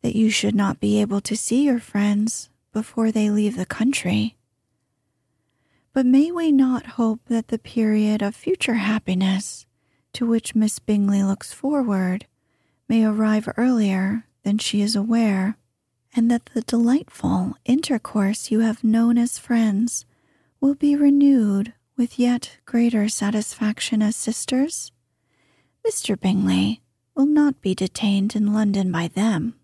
that 0.03 0.17
you 0.17 0.31
should 0.31 0.55
not 0.55 0.81
be 0.81 1.01
able 1.01 1.21
to 1.23 1.37
see 1.37 1.65
your 1.65 1.81
friends 1.81 2.49
before 2.73 3.11
they 3.11 3.29
leave 3.29 3.57
the 3.57 3.67
country. 3.67 4.37
But 5.93 6.07
may 6.07 6.31
we 6.31 6.53
not 6.53 6.87
hope 6.97 7.21
that 7.27 7.49
the 7.49 7.59
period 7.59 8.23
of 8.23 8.35
future 8.35 8.75
happiness 8.75 9.67
to 10.15 10.27
which 10.27 10.55
Miss 10.55 10.79
Bingley 10.79 11.23
looks 11.23 11.53
forward 11.53 12.27
may 12.89 13.05
arrive 13.05 13.49
earlier 13.57 14.25
than 14.45 14.59
she 14.59 14.81
is 14.81 14.97
aware, 14.97 15.57
and 16.15 16.31
that 16.31 16.47
the 16.55 16.63
delightful 16.63 17.57
intercourse 17.65 18.51
you 18.51 18.61
have 18.61 18.83
known 18.85 19.19
as 19.19 19.39
friends 19.39 20.07
will 20.61 20.75
be 20.75 20.97
renewed 20.97 21.73
with 21.97 22.19
yet 22.19 22.59
greater 22.65 23.09
satisfaction 23.09 24.03
as 24.03 24.17
sisters? 24.17 24.93
Mr. 25.87 26.19
Bingley 26.19 26.83
will 27.15 27.27
not 27.27 27.61
be 27.61 27.75
detained 27.75 28.37
in 28.37 28.53
London 28.53 28.93
by 28.93 29.09
them. 29.09 29.55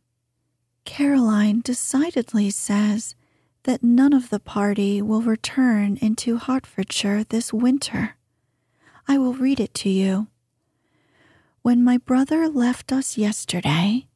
Caroline 0.85 1.61
decidedly 1.61 2.51
says 2.51 3.15
that 3.63 3.83
none 3.83 4.13
of 4.13 4.31
the 4.31 4.41
party 4.41 5.01
will 5.01 5.23
return 5.23 5.97
into 5.97 6.37
Hertfordshire 6.37 7.25
this 7.25 7.53
winter. 7.53 8.17
I 9.09 9.19
will 9.19 9.35
read 9.35 9.61
it 9.61 9.75
to 9.75 9.89
you. 9.89 10.29
When 11.63 11.83
my 11.83 11.97
brother 11.99 12.49
left 12.49 12.93
us 12.93 13.17
yesterday, 13.17 14.07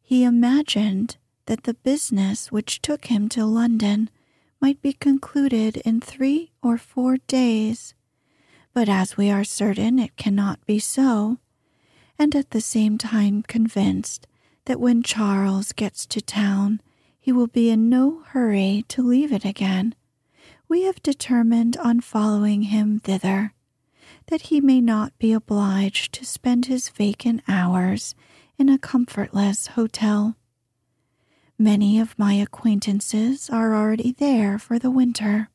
he 0.00 0.24
imagined 0.24 1.16
that 1.46 1.64
the 1.64 1.74
business 1.74 2.52
which 2.52 2.82
took 2.82 3.06
him 3.06 3.28
to 3.30 3.44
London 3.44 4.10
might 4.60 4.80
be 4.82 4.92
concluded 4.92 5.76
in 5.78 6.00
three 6.00 6.52
or 6.62 6.78
four 6.78 7.16
days. 7.26 7.94
But 8.72 8.88
as 8.88 9.16
we 9.16 9.30
are 9.30 9.44
certain 9.44 9.98
it 9.98 10.16
cannot 10.16 10.64
be 10.66 10.78
so, 10.78 11.38
and 12.18 12.34
at 12.34 12.50
the 12.50 12.60
same 12.60 12.98
time 12.98 13.42
convinced 13.42 14.26
that 14.66 14.80
when 14.80 15.02
Charles 15.02 15.72
gets 15.72 16.06
to 16.06 16.20
town, 16.20 16.80
he 17.18 17.32
will 17.32 17.46
be 17.46 17.70
in 17.70 17.88
no 17.88 18.22
hurry 18.28 18.84
to 18.88 19.02
leave 19.02 19.32
it 19.32 19.44
again, 19.44 19.94
we 20.68 20.82
have 20.82 21.02
determined 21.02 21.76
on 21.76 22.00
following 22.00 22.62
him 22.62 22.98
thither, 22.98 23.52
that 24.26 24.42
he 24.42 24.60
may 24.60 24.80
not 24.80 25.16
be 25.18 25.32
obliged 25.32 26.12
to 26.14 26.24
spend 26.24 26.66
his 26.66 26.88
vacant 26.88 27.42
hours 27.46 28.14
in 28.58 28.68
a 28.68 28.78
comfortless 28.78 29.68
hotel. 29.68 30.36
Many 31.58 31.98
of 31.98 32.18
my 32.18 32.34
acquaintances 32.34 33.48
are 33.48 33.74
already 33.74 34.12
there 34.12 34.58
for 34.58 34.78
the 34.78 34.90
winter. 34.90 35.48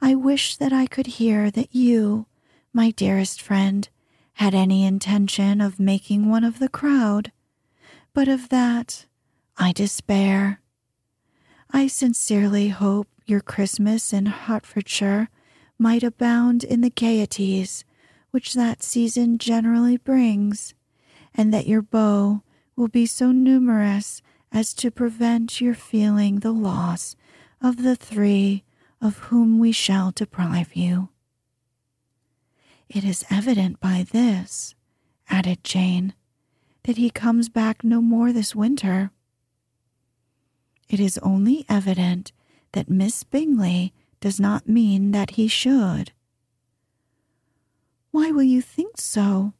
I 0.00 0.14
wish 0.14 0.54
that 0.56 0.72
I 0.72 0.86
could 0.86 1.06
hear 1.18 1.50
that 1.50 1.74
you, 1.74 2.26
my 2.72 2.92
dearest 2.92 3.42
friend, 3.42 3.88
had 4.34 4.54
any 4.54 4.84
intention 4.84 5.60
of 5.60 5.80
making 5.80 6.28
one 6.28 6.44
of 6.44 6.60
the 6.60 6.68
crowd, 6.68 7.32
but 8.14 8.28
of 8.28 8.48
that 8.50 9.06
I 9.56 9.72
despair. 9.72 10.60
I 11.72 11.88
sincerely 11.88 12.68
hope 12.68 13.08
your 13.26 13.40
Christmas 13.40 14.12
in 14.12 14.26
Hertfordshire 14.26 15.28
might 15.78 16.04
abound 16.04 16.62
in 16.62 16.80
the 16.80 16.90
gaieties 16.90 17.84
which 18.30 18.54
that 18.54 18.84
season 18.84 19.36
generally 19.36 19.96
brings, 19.96 20.74
and 21.34 21.52
that 21.52 21.66
your 21.66 21.82
beaux 21.82 22.44
will 22.76 22.88
be 22.88 23.04
so 23.04 23.32
numerous 23.32 24.22
as 24.52 24.74
to 24.74 24.90
prevent 24.90 25.60
your 25.60 25.74
feeling 25.74 26.40
the 26.40 26.52
loss 26.52 27.16
of 27.60 27.82
the 27.82 27.96
three 27.96 28.64
of 29.00 29.18
whom 29.18 29.58
we 29.58 29.72
shall 29.72 30.10
deprive 30.10 30.76
you. 30.76 31.08
It 32.88 33.04
is 33.04 33.24
evident 33.30 33.80
by 33.80 34.04
this, 34.10 34.74
added 35.28 35.64
Jane, 35.64 36.14
that 36.84 36.98
he 36.98 37.10
comes 37.10 37.48
back 37.48 37.82
no 37.82 38.02
more 38.02 38.32
this 38.32 38.54
winter. 38.54 39.10
It 40.88 41.00
is 41.00 41.18
only 41.18 41.64
evident 41.68 42.32
that 42.72 42.90
Miss 42.90 43.22
Bingley 43.22 43.94
does 44.20 44.38
not 44.38 44.68
mean 44.68 45.12
that 45.12 45.32
he 45.32 45.48
should. 45.48 46.12
Why 48.10 48.30
will 48.30 48.42
you 48.42 48.60
think 48.60 49.00
so? 49.00 49.54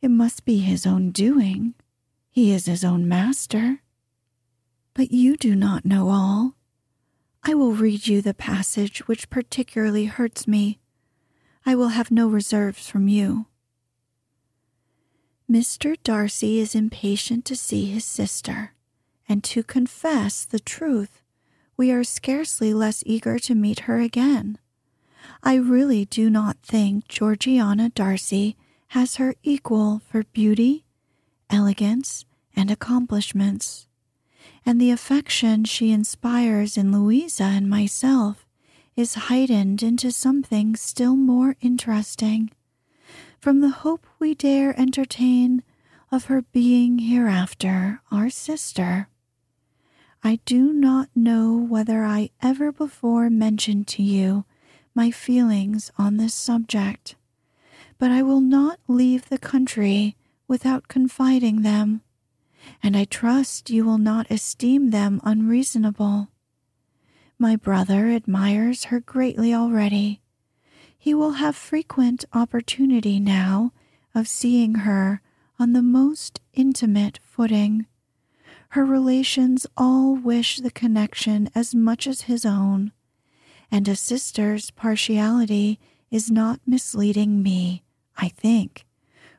It 0.00 0.08
must 0.08 0.44
be 0.44 0.58
his 0.58 0.86
own 0.86 1.10
doing. 1.10 1.74
He 2.30 2.52
is 2.52 2.66
his 2.66 2.84
own 2.84 3.06
master. 3.06 3.80
But 4.96 5.12
you 5.12 5.36
do 5.36 5.54
not 5.54 5.84
know 5.84 6.08
all. 6.08 6.54
I 7.44 7.52
will 7.52 7.74
read 7.74 8.06
you 8.06 8.22
the 8.22 8.32
passage 8.32 9.06
which 9.06 9.28
particularly 9.28 10.06
hurts 10.06 10.48
me. 10.48 10.78
I 11.66 11.74
will 11.74 11.88
have 11.88 12.10
no 12.10 12.26
reserves 12.26 12.88
from 12.88 13.06
you. 13.06 13.44
Mr. 15.50 15.98
Darcy 16.02 16.60
is 16.60 16.74
impatient 16.74 17.44
to 17.44 17.54
see 17.54 17.84
his 17.84 18.06
sister, 18.06 18.72
and 19.28 19.44
to 19.44 19.62
confess 19.62 20.46
the 20.46 20.58
truth, 20.58 21.20
we 21.76 21.92
are 21.92 22.02
scarcely 22.02 22.72
less 22.72 23.02
eager 23.04 23.38
to 23.40 23.54
meet 23.54 23.80
her 23.80 24.00
again. 24.00 24.56
I 25.42 25.56
really 25.56 26.06
do 26.06 26.30
not 26.30 26.56
think 26.62 27.06
Georgiana 27.06 27.90
Darcy 27.90 28.56
has 28.88 29.16
her 29.16 29.34
equal 29.42 30.00
for 30.08 30.24
beauty, 30.32 30.86
elegance, 31.50 32.24
and 32.56 32.70
accomplishments, 32.70 33.88
and 34.66 34.80
the 34.80 34.90
affection 34.90 35.64
she 35.64 35.92
inspires 35.92 36.76
in 36.76 36.90
Louisa 36.90 37.44
and 37.44 37.70
myself 37.70 38.44
is 38.96 39.14
heightened 39.14 39.82
into 39.82 40.10
something 40.10 40.74
still 40.74 41.14
more 41.14 41.54
interesting 41.60 42.50
from 43.40 43.60
the 43.60 43.70
hope 43.70 44.06
we 44.18 44.34
dare 44.34 44.78
entertain 44.78 45.62
of 46.10 46.24
her 46.24 46.42
being 46.42 46.98
hereafter 46.98 48.00
our 48.10 48.28
sister. 48.28 49.08
I 50.24 50.40
do 50.44 50.72
not 50.72 51.08
know 51.14 51.56
whether 51.56 52.04
I 52.04 52.30
ever 52.42 52.72
before 52.72 53.30
mentioned 53.30 53.86
to 53.88 54.02
you 54.02 54.44
my 54.94 55.12
feelings 55.12 55.92
on 55.96 56.16
this 56.16 56.34
subject, 56.34 57.14
but 57.98 58.10
I 58.10 58.22
will 58.22 58.40
not 58.40 58.80
leave 58.88 59.28
the 59.28 59.38
country 59.38 60.16
without 60.48 60.88
confiding 60.88 61.62
them, 61.62 62.00
and 62.82 62.96
I 62.96 63.04
trust 63.04 63.70
you 63.70 63.84
will 63.84 63.98
not 63.98 64.30
esteem 64.30 64.90
them 64.90 65.20
unreasonable. 65.24 66.28
My 67.38 67.56
brother 67.56 68.08
admires 68.08 68.84
her 68.84 69.00
greatly 69.00 69.52
already. 69.52 70.20
He 70.96 71.14
will 71.14 71.32
have 71.32 71.54
frequent 71.54 72.24
opportunity 72.32 73.20
now 73.20 73.72
of 74.14 74.26
seeing 74.26 74.76
her 74.76 75.20
on 75.58 75.72
the 75.72 75.82
most 75.82 76.40
intimate 76.54 77.18
footing. 77.22 77.86
Her 78.70 78.84
relations 78.84 79.66
all 79.76 80.14
wish 80.14 80.58
the 80.58 80.70
connection 80.70 81.50
as 81.54 81.74
much 81.74 82.06
as 82.06 82.22
his 82.22 82.44
own, 82.44 82.92
and 83.70 83.86
a 83.86 83.96
sister's 83.96 84.70
partiality 84.70 85.78
is 86.10 86.30
not 86.30 86.60
misleading 86.66 87.42
me, 87.42 87.84
I 88.16 88.28
think, 88.28 88.86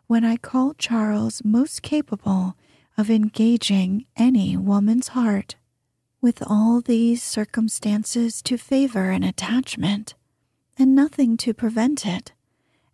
when 0.07 0.23
I 0.23 0.37
call 0.37 0.73
Charles 0.73 1.41
most 1.43 1.81
capable 1.81 2.55
of 2.97 3.10
engaging 3.10 4.05
any 4.15 4.57
woman's 4.57 5.10
heart. 5.10 5.55
With 6.19 6.41
all 6.45 6.81
these 6.81 7.21
circumstances 7.21 8.41
to 8.41 8.57
favor 8.57 9.12
an 9.12 9.23
attachment, 9.23 10.15
and 10.77 10.95
nothing 10.95 11.38
to 11.38 11.53
prevent 11.53 12.05
it, 12.05 12.33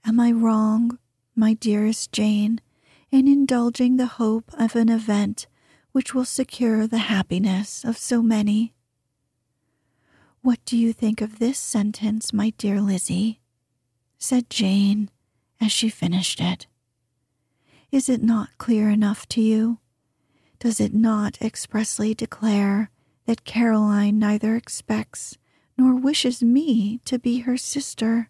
am 0.06 0.20
I 0.20 0.32
wrong, 0.32 1.00
my 1.36 1.54
dearest 1.54 2.12
Jane, 2.12 2.60
in 3.12 3.28
indulging 3.28 3.98
the 3.98 4.18
hope 4.18 4.52
of 4.58 4.76
an 4.76 4.89
event 4.89 5.48
which 5.94 6.13
will 6.13 6.26
secure 6.26 6.88
the 6.88 6.98
happiness 6.98 7.86
of 7.86 7.98
so 7.98 8.22
many. 8.22 8.74
What 10.42 10.60
do 10.66 10.76
you 10.76 10.92
think 10.92 11.22
of 11.22 11.39
this 11.39 11.58
sentence, 11.58 12.34
my 12.34 12.50
dear 12.58 12.82
Lizzie? 12.82 13.39
said 14.18 14.50
Jane 14.50 15.10
as 15.62 15.72
she 15.72 15.89
finished 15.89 16.42
it. 16.42 16.68
Is 17.92 18.10
it 18.10 18.24
not 18.24 18.58
clear 18.58 18.89
enough 18.89 19.28
to 19.30 19.42
you? 19.42 19.80
Does 20.63 20.80
it 20.80 20.93
not 20.93 21.41
expressly 21.41 22.13
declare 22.13 22.89
that 23.26 23.43
Caroline 23.43 24.17
neither 24.17 24.56
expects 24.56 25.38
nor 25.78 25.93
wishes 25.93 26.41
me 26.41 27.02
to 27.04 27.19
be 27.19 27.39
her 27.39 27.58
sister? 27.58 28.30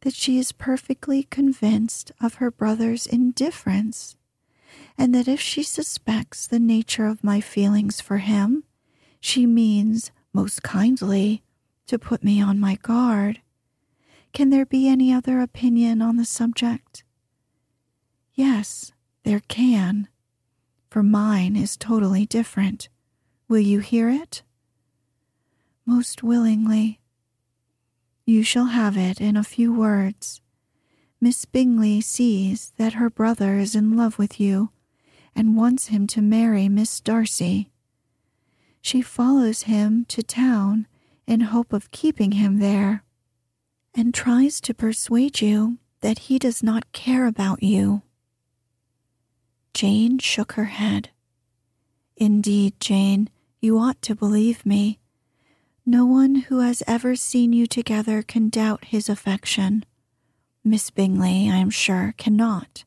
That 0.00 0.14
she 0.14 0.38
is 0.38 0.52
perfectly 0.52 1.24
convinced 1.24 2.12
of 2.18 2.36
her 2.36 2.50
brother's 2.50 3.06
indifference 3.06 4.16
and 4.96 5.14
that 5.14 5.28
if 5.28 5.38
she 5.38 5.62
suspects 5.62 6.46
the 6.46 6.58
nature 6.58 7.04
of 7.06 7.22
my 7.22 7.42
feelings 7.42 8.00
for 8.00 8.16
him, 8.16 8.64
she 9.20 9.44
means 9.44 10.10
most 10.32 10.62
kindly 10.62 11.42
to 11.88 11.98
put 11.98 12.24
me 12.24 12.40
on 12.40 12.58
my 12.58 12.76
guard. 12.76 13.42
Can 14.32 14.48
there 14.48 14.64
be 14.64 14.88
any 14.88 15.12
other 15.12 15.42
opinion 15.42 16.00
on 16.00 16.16
the 16.16 16.24
subject? 16.24 17.04
Yes, 18.32 18.92
there 19.24 19.42
can, 19.46 20.08
for 20.90 21.02
mine 21.02 21.56
is 21.56 21.76
totally 21.76 22.26
different. 22.26 22.88
Will 23.48 23.58
you 23.60 23.80
hear 23.80 24.08
it? 24.08 24.42
Most 25.86 26.22
willingly. 26.22 27.00
You 28.26 28.42
shall 28.42 28.66
have 28.66 28.96
it 28.96 29.20
in 29.20 29.36
a 29.36 29.44
few 29.44 29.72
words. 29.72 30.40
Miss 31.20 31.44
Bingley 31.44 32.00
sees 32.00 32.72
that 32.76 32.94
her 32.94 33.10
brother 33.10 33.58
is 33.58 33.74
in 33.74 33.96
love 33.96 34.18
with 34.18 34.38
you 34.38 34.70
and 35.34 35.56
wants 35.56 35.86
him 35.86 36.06
to 36.08 36.20
marry 36.20 36.68
Miss 36.68 37.00
Darcy. 37.00 37.70
She 38.80 39.02
follows 39.02 39.62
him 39.62 40.04
to 40.06 40.22
town 40.22 40.86
in 41.26 41.40
hope 41.40 41.72
of 41.72 41.90
keeping 41.90 42.32
him 42.32 42.58
there, 42.58 43.04
and 43.94 44.14
tries 44.14 44.60
to 44.62 44.72
persuade 44.72 45.40
you 45.40 45.78
that 46.00 46.20
he 46.20 46.38
does 46.38 46.62
not 46.62 46.90
care 46.92 47.26
about 47.26 47.62
you. 47.62 48.02
Jane 49.74 50.18
shook 50.18 50.52
her 50.52 50.66
head. 50.66 51.10
Indeed, 52.16 52.74
Jane, 52.80 53.30
you 53.60 53.78
ought 53.78 54.00
to 54.02 54.14
believe 54.14 54.66
me. 54.66 54.98
No 55.86 56.04
one 56.04 56.34
who 56.34 56.60
has 56.60 56.82
ever 56.86 57.16
seen 57.16 57.52
you 57.52 57.66
together 57.66 58.22
can 58.22 58.48
doubt 58.48 58.86
his 58.86 59.08
affection. 59.08 59.84
Miss 60.64 60.90
Bingley, 60.90 61.48
I 61.50 61.56
am 61.56 61.70
sure, 61.70 62.14
cannot. 62.18 62.84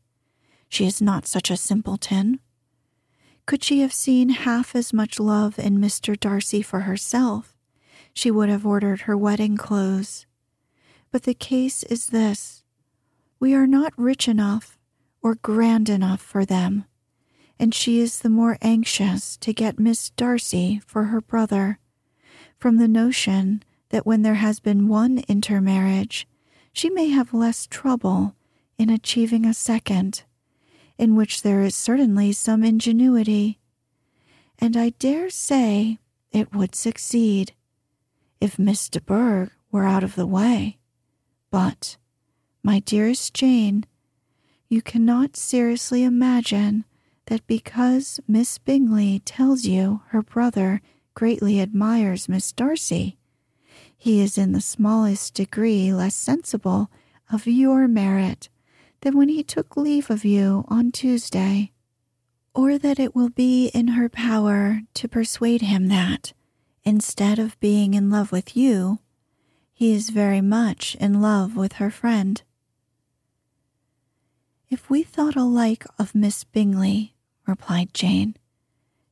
She 0.70 0.86
is 0.86 1.02
not 1.02 1.26
such 1.28 1.50
a 1.50 1.58
simpleton. 1.58 2.40
Could 3.46 3.64
she 3.64 3.80
have 3.82 3.94
seen 3.94 4.30
half 4.30 4.76
as 4.76 4.94
much 4.94 5.20
love 5.20 5.58
in 5.58 5.80
Mr. 5.80 6.18
Darcy 6.20 6.62
for 6.62 6.82
herself, 6.82 7.58
she 8.14 8.30
would 8.30 8.50
have 8.50 8.66
ordered 8.66 9.02
her 9.02 9.18
wedding 9.18 9.58
clothes. 9.58 10.26
But 11.12 11.24
the 11.24 11.34
case 11.34 11.84
is 11.84 12.08
this 12.08 12.64
we 13.40 13.54
are 13.54 13.68
not 13.68 13.94
rich 13.98 14.28
enough 14.28 14.78
or 15.22 15.36
grand 15.36 15.90
enough 15.90 16.22
for 16.22 16.46
them, 16.46 16.86
and 17.60 17.74
she 17.74 18.00
is 18.00 18.20
the 18.20 18.30
more 18.30 18.58
anxious 18.62 19.38
to 19.38 19.54
get 19.54 19.80
Miss 19.80 20.10
Darcy 20.12 20.82
for 20.86 21.06
her 21.06 21.22
brother, 21.22 21.80
from 22.58 22.78
the 22.78 22.88
notion 22.88 23.64
that 23.90 24.06
when 24.06 24.22
there 24.22 24.36
has 24.36 24.60
been 24.60 24.88
one 24.88 25.24
intermarriage, 25.28 26.28
she 26.74 26.90
may 26.90 27.10
have 27.10 27.34
less 27.34 27.68
trouble 27.68 28.36
in 28.78 28.90
achieving 28.90 29.46
a 29.46 29.54
second, 29.54 30.24
in 30.98 31.16
which 31.16 31.42
there 31.42 31.62
is 31.62 31.76
certainly 31.76 32.32
some 32.32 32.64
ingenuity. 32.64 33.60
And 34.60 34.78
I 34.78 34.92
dare 34.92 35.30
say 35.30 36.00
it 36.32 36.56
would 36.56 36.76
succeed 36.76 37.54
if 38.40 38.58
Miss 38.58 38.90
de 38.90 39.02
Bourgh 39.02 39.52
were 39.72 39.86
out 39.86 40.04
of 40.04 40.16
the 40.16 40.28
way. 40.28 40.78
But, 41.50 41.98
my 42.64 42.80
dearest 42.80 43.34
Jane, 43.34 43.86
you 44.72 44.82
cannot 44.82 45.36
seriously 45.36 46.02
imagine 46.02 46.86
that 47.26 47.46
because 47.46 48.22
Miss 48.26 48.58
Bingley 48.58 49.20
tells 49.26 49.66
you 49.66 50.02
her 50.08 50.22
brother 50.22 50.82
greatly 51.14 51.60
admires 51.60 52.30
Miss 52.30 52.54
Darcy, 52.54 53.18
he 53.98 54.22
is 54.22 54.38
in 54.38 54.54
the 54.54 54.62
smallest 54.62 55.34
degree 55.34 55.94
less 55.94 56.16
sensible 56.16 56.90
of 57.30 57.46
your 57.46 57.86
merit 57.90 58.48
than 59.02 59.18
when 59.18 59.28
he 59.28 59.44
took 59.44 59.76
leave 59.76 60.10
of 60.10 60.24
you 60.24 60.64
on 60.70 60.94
Tuesday, 60.94 61.74
or 62.56 62.78
that 62.78 62.98
it 62.98 63.14
will 63.14 63.30
be 63.30 63.68
in 63.74 63.90
her 63.90 64.08
power 64.08 64.84
to 64.94 65.08
persuade 65.10 65.64
him 65.64 65.88
that, 65.88 66.32
instead 66.86 67.40
of 67.40 67.60
being 67.60 67.94
in 67.94 68.10
love 68.10 68.32
with 68.32 68.56
you, 68.56 69.00
he 69.74 69.92
is 69.92 70.12
very 70.12 70.40
much 70.40 70.96
in 70.96 71.22
love 71.22 71.58
with 71.58 71.74
her 71.74 71.92
friend. 71.92 72.42
If 74.72 74.90
we 74.90 75.04
thought 75.04 75.36
alike 75.36 75.86
of 76.00 76.16
Miss 76.16 76.46
Bingley, 76.46 77.14
replied 77.46 77.94
Jane, 77.94 78.38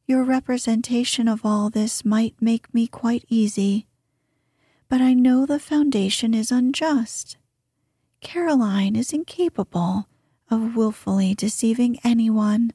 your 0.07 0.23
representation 0.23 1.27
of 1.27 1.45
all 1.45 1.69
this 1.69 2.05
might 2.05 2.41
make 2.41 2.73
me 2.73 2.87
quite 2.87 3.25
easy. 3.27 3.85
But 4.87 5.01
I 5.01 5.13
know 5.13 5.45
the 5.45 5.59
foundation 5.59 6.33
is 6.33 6.49
unjust. 6.49 7.35
Caroline 8.21 8.95
is 8.95 9.11
incapable 9.11 10.07
of 10.49 10.77
wilfully 10.77 11.35
deceiving 11.35 11.99
anyone, 12.05 12.71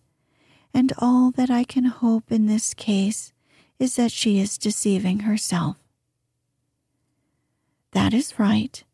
and 0.74 0.92
all 0.98 1.30
that 1.30 1.48
I 1.48 1.64
can 1.64 1.86
hope 1.86 2.30
in 2.30 2.44
this 2.44 2.74
case 2.74 3.32
is 3.78 3.96
that 3.96 4.12
she 4.12 4.38
is 4.38 4.58
deceiving 4.58 5.20
herself. 5.20 5.78
That 7.92 8.12
is 8.12 8.38
right. 8.38 8.84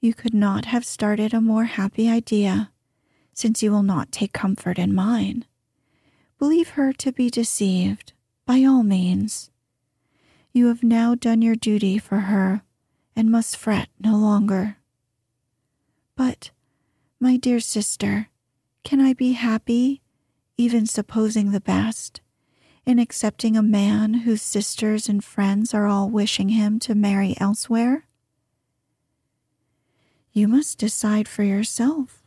You 0.00 0.14
could 0.14 0.32
not 0.32 0.64
have 0.64 0.86
started 0.86 1.34
a 1.34 1.42
more 1.42 1.64
happy 1.64 2.08
idea 2.08 2.70
since 3.40 3.62
you 3.62 3.72
will 3.72 3.82
not 3.82 4.12
take 4.12 4.34
comfort 4.34 4.78
in 4.78 4.94
mine. 4.94 5.46
Believe 6.38 6.70
her 6.70 6.92
to 6.92 7.10
be 7.10 7.30
deceived, 7.30 8.12
by 8.44 8.64
all 8.64 8.82
means. 8.82 9.50
You 10.52 10.66
have 10.66 10.82
now 10.82 11.14
done 11.14 11.40
your 11.40 11.54
duty 11.54 11.96
for 11.96 12.18
her 12.20 12.62
and 13.16 13.30
must 13.30 13.56
fret 13.56 13.88
no 13.98 14.14
longer. 14.14 14.76
But, 16.16 16.50
my 17.18 17.38
dear 17.38 17.60
sister, 17.60 18.28
can 18.84 19.00
I 19.00 19.14
be 19.14 19.32
happy, 19.32 20.02
even 20.58 20.84
supposing 20.84 21.50
the 21.50 21.62
best, 21.62 22.20
in 22.84 22.98
accepting 22.98 23.56
a 23.56 23.62
man 23.62 24.14
whose 24.24 24.42
sisters 24.42 25.08
and 25.08 25.24
friends 25.24 25.72
are 25.72 25.86
all 25.86 26.10
wishing 26.10 26.50
him 26.50 26.78
to 26.80 26.94
marry 26.94 27.36
elsewhere? 27.40 28.06
You 30.30 30.46
must 30.46 30.76
decide 30.76 31.26
for 31.26 31.42
yourself 31.42 32.19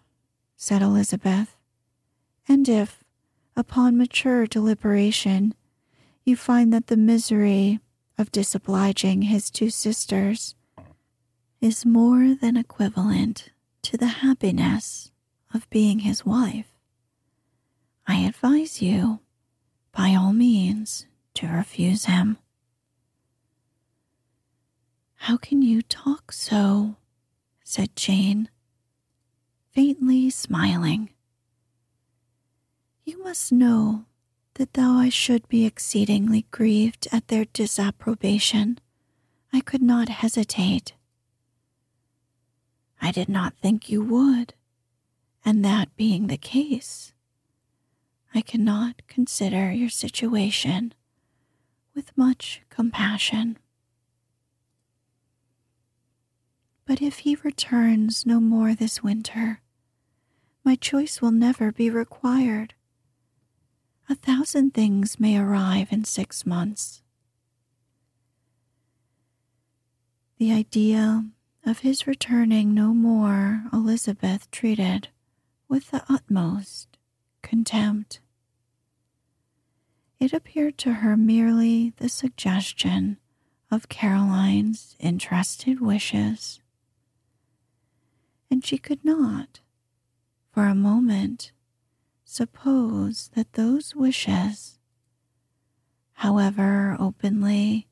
said 0.64 0.82
Elizabeth. 0.82 1.58
And 2.48 2.70
if, 2.70 3.04
upon 3.54 3.98
mature 3.98 4.48
deliberation, 4.48 5.56
you 6.24 6.38
find 6.38 6.72
that 6.72 6.88
the 6.88 6.96
misery 6.96 7.82
of 8.18 8.32
disobliging 8.32 9.24
his 9.24 9.52
two 9.52 9.70
sisters 9.70 10.56
is 11.60 11.86
more 11.86 12.34
than 12.34 12.56
equivalent 12.56 13.50
to 13.82 13.98
the 13.98 14.24
happiness 14.24 15.12
of 15.54 15.70
being 15.70 16.00
his 16.00 16.26
wife, 16.26 16.72
I 18.08 18.20
advise 18.20 18.82
you, 18.82 19.20
by 19.92 20.16
all 20.16 20.32
means, 20.32 21.08
to 21.34 21.48
refuse 21.48 22.06
him. 22.06 22.38
How 25.16 25.36
can 25.36 25.62
you 25.62 25.82
talk 25.82 26.32
so? 26.32 26.96
said 27.66 27.98
Jane, 27.98 28.48
faintly 29.74 30.30
smiling. 30.30 31.10
You 33.04 33.24
must 33.24 33.52
know 33.52 34.06
that 34.54 34.74
though 34.74 34.98
I 34.98 35.10
should 35.10 35.48
be 35.48 35.66
exceedingly 35.66 36.46
grieved 36.52 37.08
at 37.12 37.28
their 37.28 37.46
disapprobation, 37.46 38.80
I 39.52 39.62
could 39.62 39.82
not 39.82 40.10
hesitate. 40.10 40.94
I 43.02 43.12
did 43.12 43.28
not 43.28 43.56
think 43.56 43.90
you 43.90 44.04
would, 44.04 44.54
and 45.44 45.66
that 45.66 45.96
being 45.98 46.28
the 46.28 46.38
case, 46.38 47.14
I 48.34 48.42
cannot 48.42 49.02
consider 49.08 49.72
your 49.72 49.90
situation 49.90 50.94
with 51.96 52.16
much 52.16 52.62
compassion. 52.70 53.58
But 56.86 57.02
if 57.02 57.20
he 57.20 57.36
returns 57.36 58.26
no 58.26 58.40
more 58.40 58.76
this 58.76 59.02
winter, 59.02 59.62
my 60.64 60.76
choice 60.76 61.22
will 61.22 61.32
never 61.32 61.72
be 61.72 61.90
required. 61.90 62.74
A 64.10 64.16
thousand 64.16 64.74
things 64.74 65.20
may 65.20 65.38
arrive 65.38 65.92
in 65.92 66.06
six 66.06 66.46
months. 66.46 67.02
The 70.38 70.52
idea 70.52 71.26
of 71.66 71.80
his 71.80 72.08
returning 72.08 72.74
no 72.74 72.94
more 72.94 73.64
Elizabeth 73.72 74.50
treated 74.52 75.10
with 75.68 75.92
the 75.92 76.04
utmost 76.10 76.98
contempt. 77.42 78.20
It 80.20 80.34
appeared 80.34 80.78
to 80.80 80.96
her 80.96 81.18
merely 81.18 81.94
the 81.98 82.10
suggestion 82.10 83.18
of 83.72 83.90
Caroline's 83.90 84.96
interested 85.00 85.82
wishes, 85.82 86.62
and 88.52 88.64
she 88.64 88.78
could 88.78 89.04
not 89.04 89.62
for 90.54 90.68
a 90.68 90.76
moment, 90.76 91.52
suppose 92.24 93.32
that 93.36 93.54
those 93.54 93.96
wishes, 93.96 94.78
however 96.14 96.96
openly 97.00 97.88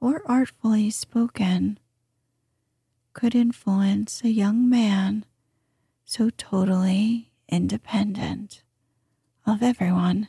or 0.00 0.22
artfully 0.24 0.88
spoken, 0.88 1.78
could 3.12 3.34
influence 3.34 4.24
a 4.24 4.30
young 4.30 4.68
man 4.68 5.26
so 6.06 6.30
totally 6.30 7.30
independent 7.48 8.62
of 9.46 9.62
everyone. 9.62 10.28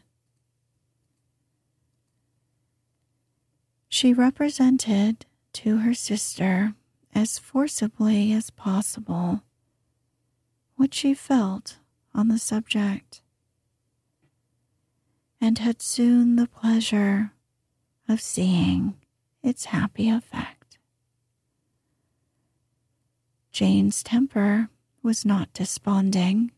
She 3.87 4.13
represented 4.13 5.25
to 5.53 5.77
her 5.77 5.93
sister 5.93 6.75
as 7.13 7.39
forcibly 7.39 8.33
as 8.33 8.49
possible 8.49 9.41
what 10.75 10.93
she 10.93 11.13
felt 11.13 11.77
on 12.13 12.27
the 12.27 12.39
subject, 12.39 13.21
and 15.39 15.57
had 15.59 15.81
soon 15.81 16.35
the 16.35 16.47
pleasure 16.47 17.31
of 18.07 18.21
seeing 18.21 18.95
its 19.43 19.65
happy 19.65 20.09
effect. 20.09 20.77
Jane's 23.51 24.03
temper 24.03 24.69
was 25.01 25.23
not 25.23 25.53
desponding, 25.53 26.51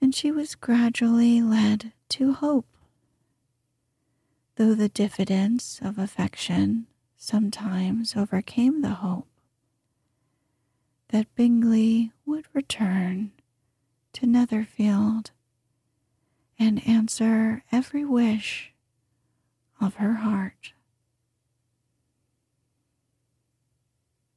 and 0.00 0.14
she 0.14 0.30
was 0.30 0.54
gradually 0.54 1.40
led 1.40 1.92
to 2.10 2.34
hope. 2.34 2.66
Though 4.56 4.74
the 4.74 4.88
diffidence 4.88 5.80
of 5.82 5.98
affection 5.98 6.86
sometimes 7.16 8.14
overcame 8.16 8.82
the 8.82 8.90
hope, 8.90 9.28
that 11.08 11.34
Bingley 11.34 12.12
would 12.26 12.46
return 12.52 13.32
to 14.14 14.26
Netherfield 14.26 15.30
and 16.58 16.86
answer 16.86 17.64
every 17.72 18.04
wish 18.04 18.72
of 19.80 19.96
her 19.96 20.14
heart. 20.14 20.72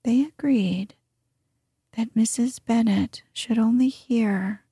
They 0.04 0.24
agreed 0.24 0.96
that 1.96 2.16
Mrs. 2.16 2.60
Bennet 2.64 3.24
should 3.34 3.58
only 3.58 3.90
hear 3.90 4.64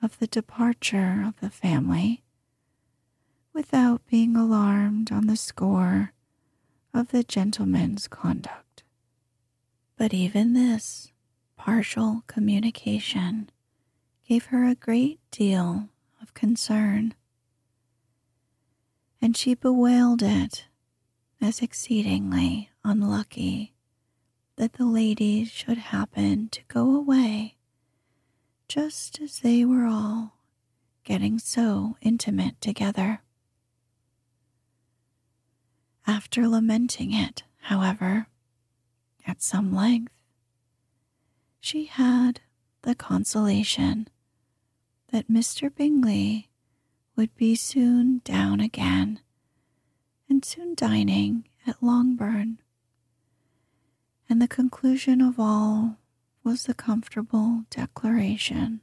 of 0.00 0.18
the 0.18 0.26
departure 0.26 1.22
of 1.26 1.40
the 1.40 1.50
family 1.50 2.22
without 3.52 4.06
being 4.06 4.36
alarmed 4.36 5.10
on 5.10 5.26
the 5.26 5.36
score 5.36 6.12
of 6.94 7.08
the 7.08 7.24
gentleman's 7.24 8.06
conduct. 8.06 8.84
But 9.96 10.14
even 10.14 10.52
this 10.54 11.12
partial 11.68 12.22
communication 12.26 13.50
gave 14.26 14.46
her 14.46 14.64
a 14.64 14.74
great 14.74 15.20
deal 15.30 15.90
of 16.22 16.32
concern, 16.32 17.12
and 19.20 19.36
she 19.36 19.52
bewailed 19.52 20.22
it 20.22 20.64
as 21.42 21.60
exceedingly 21.60 22.70
unlucky 22.84 23.74
that 24.56 24.72
the 24.72 24.86
ladies 24.86 25.50
should 25.50 25.76
happen 25.76 26.48
to 26.48 26.62
go 26.68 26.96
away 26.96 27.54
just 28.66 29.20
as 29.20 29.40
they 29.40 29.62
were 29.62 29.84
all 29.84 30.38
getting 31.04 31.38
so 31.38 31.98
intimate 32.00 32.58
together. 32.62 33.20
After 36.06 36.48
lamenting 36.48 37.12
it, 37.12 37.42
however, 37.64 38.26
at 39.26 39.42
some 39.42 39.74
length, 39.74 40.17
she 41.68 41.84
had 41.84 42.40
the 42.80 42.94
consolation 42.94 44.08
that 45.12 45.30
Mr. 45.30 45.70
Bingley 45.74 46.48
would 47.14 47.36
be 47.36 47.54
soon 47.54 48.22
down 48.24 48.58
again 48.58 49.20
and 50.30 50.42
soon 50.42 50.74
dining 50.74 51.46
at 51.66 51.82
Longbourn. 51.82 52.58
And 54.30 54.40
the 54.40 54.48
conclusion 54.48 55.20
of 55.20 55.38
all 55.38 55.98
was 56.42 56.62
the 56.62 56.72
comfortable 56.72 57.64
declaration 57.68 58.80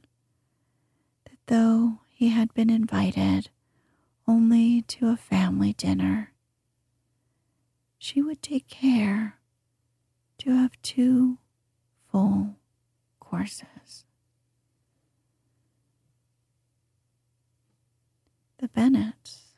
that 1.24 1.38
though 1.46 2.02
he 2.08 2.28
had 2.28 2.54
been 2.54 2.70
invited 2.70 3.50
only 4.28 4.82
to 4.82 5.08
a 5.08 5.16
family 5.16 5.72
dinner, 5.72 6.30
she 7.98 8.22
would 8.22 8.42
take 8.42 8.68
care 8.68 9.40
to 10.38 10.50
have 10.50 10.80
two 10.82 11.38
full 12.12 12.54
courses. 13.30 14.04
The 18.58 18.68
Bennets 18.68 19.54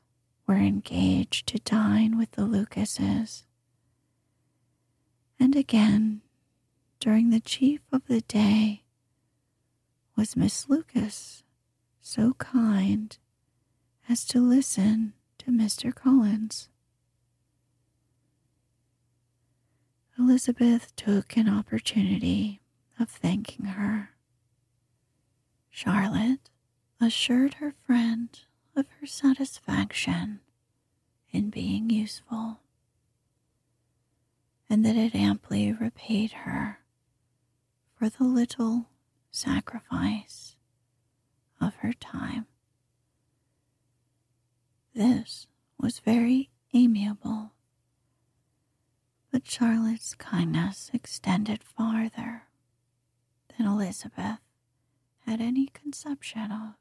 were 0.47 0.57
engaged 0.57 1.47
to 1.49 1.59
dine 1.59 2.19
with 2.19 2.33
the 2.33 2.45
Lucases. 2.45 3.45
And 5.39 5.55
again, 5.55 6.23
during 6.99 7.31
the 7.31 7.41
chief 7.41 7.81
of 7.93 8.03
the 8.09 8.23
day, 8.23 8.83
was 10.17 10.37
Miss 10.37 10.69
Lucas 10.69 11.45
so 12.01 12.35
kind 12.35 13.17
as 14.09 14.25
to 14.25 14.41
listen 14.41 15.13
to 15.39 15.53
Mr. 15.53 15.95
Collins. 15.95 16.69
Elizabeth 20.19 20.97
took 20.97 21.37
an 21.37 21.49
opportunity 21.49 22.61
of 22.99 23.09
thanking 23.11 23.67
her. 23.67 24.11
Charlotte 25.71 26.51
assured 27.01 27.55
her 27.55 27.75
friend 27.87 28.29
of 28.75 28.87
her 29.01 29.07
satisfaction 29.07 30.41
in 31.31 31.51
being 31.51 31.91
useful, 31.91 32.61
and 34.69 34.85
that 34.85 34.97
it 34.97 35.15
amply 35.15 35.73
repaid 35.73 36.33
her 36.33 36.81
for 37.97 38.09
the 38.09 38.25
little 38.25 38.89
sacrifice 39.31 40.57
of 41.61 41.77
her 41.77 41.93
time. 41.93 42.47
This 44.95 45.47
was 45.79 46.01
very 46.01 46.51
amiable, 46.75 47.53
but 49.31 49.47
Charlotte's 49.47 50.15
kindness 50.15 50.91
extended 50.93 51.63
farther 51.63 52.48
than 53.59 53.67
Elizabeth 53.67 54.39
had 55.27 55.41
any 55.41 55.67
conception 55.67 56.53
of. 56.53 56.75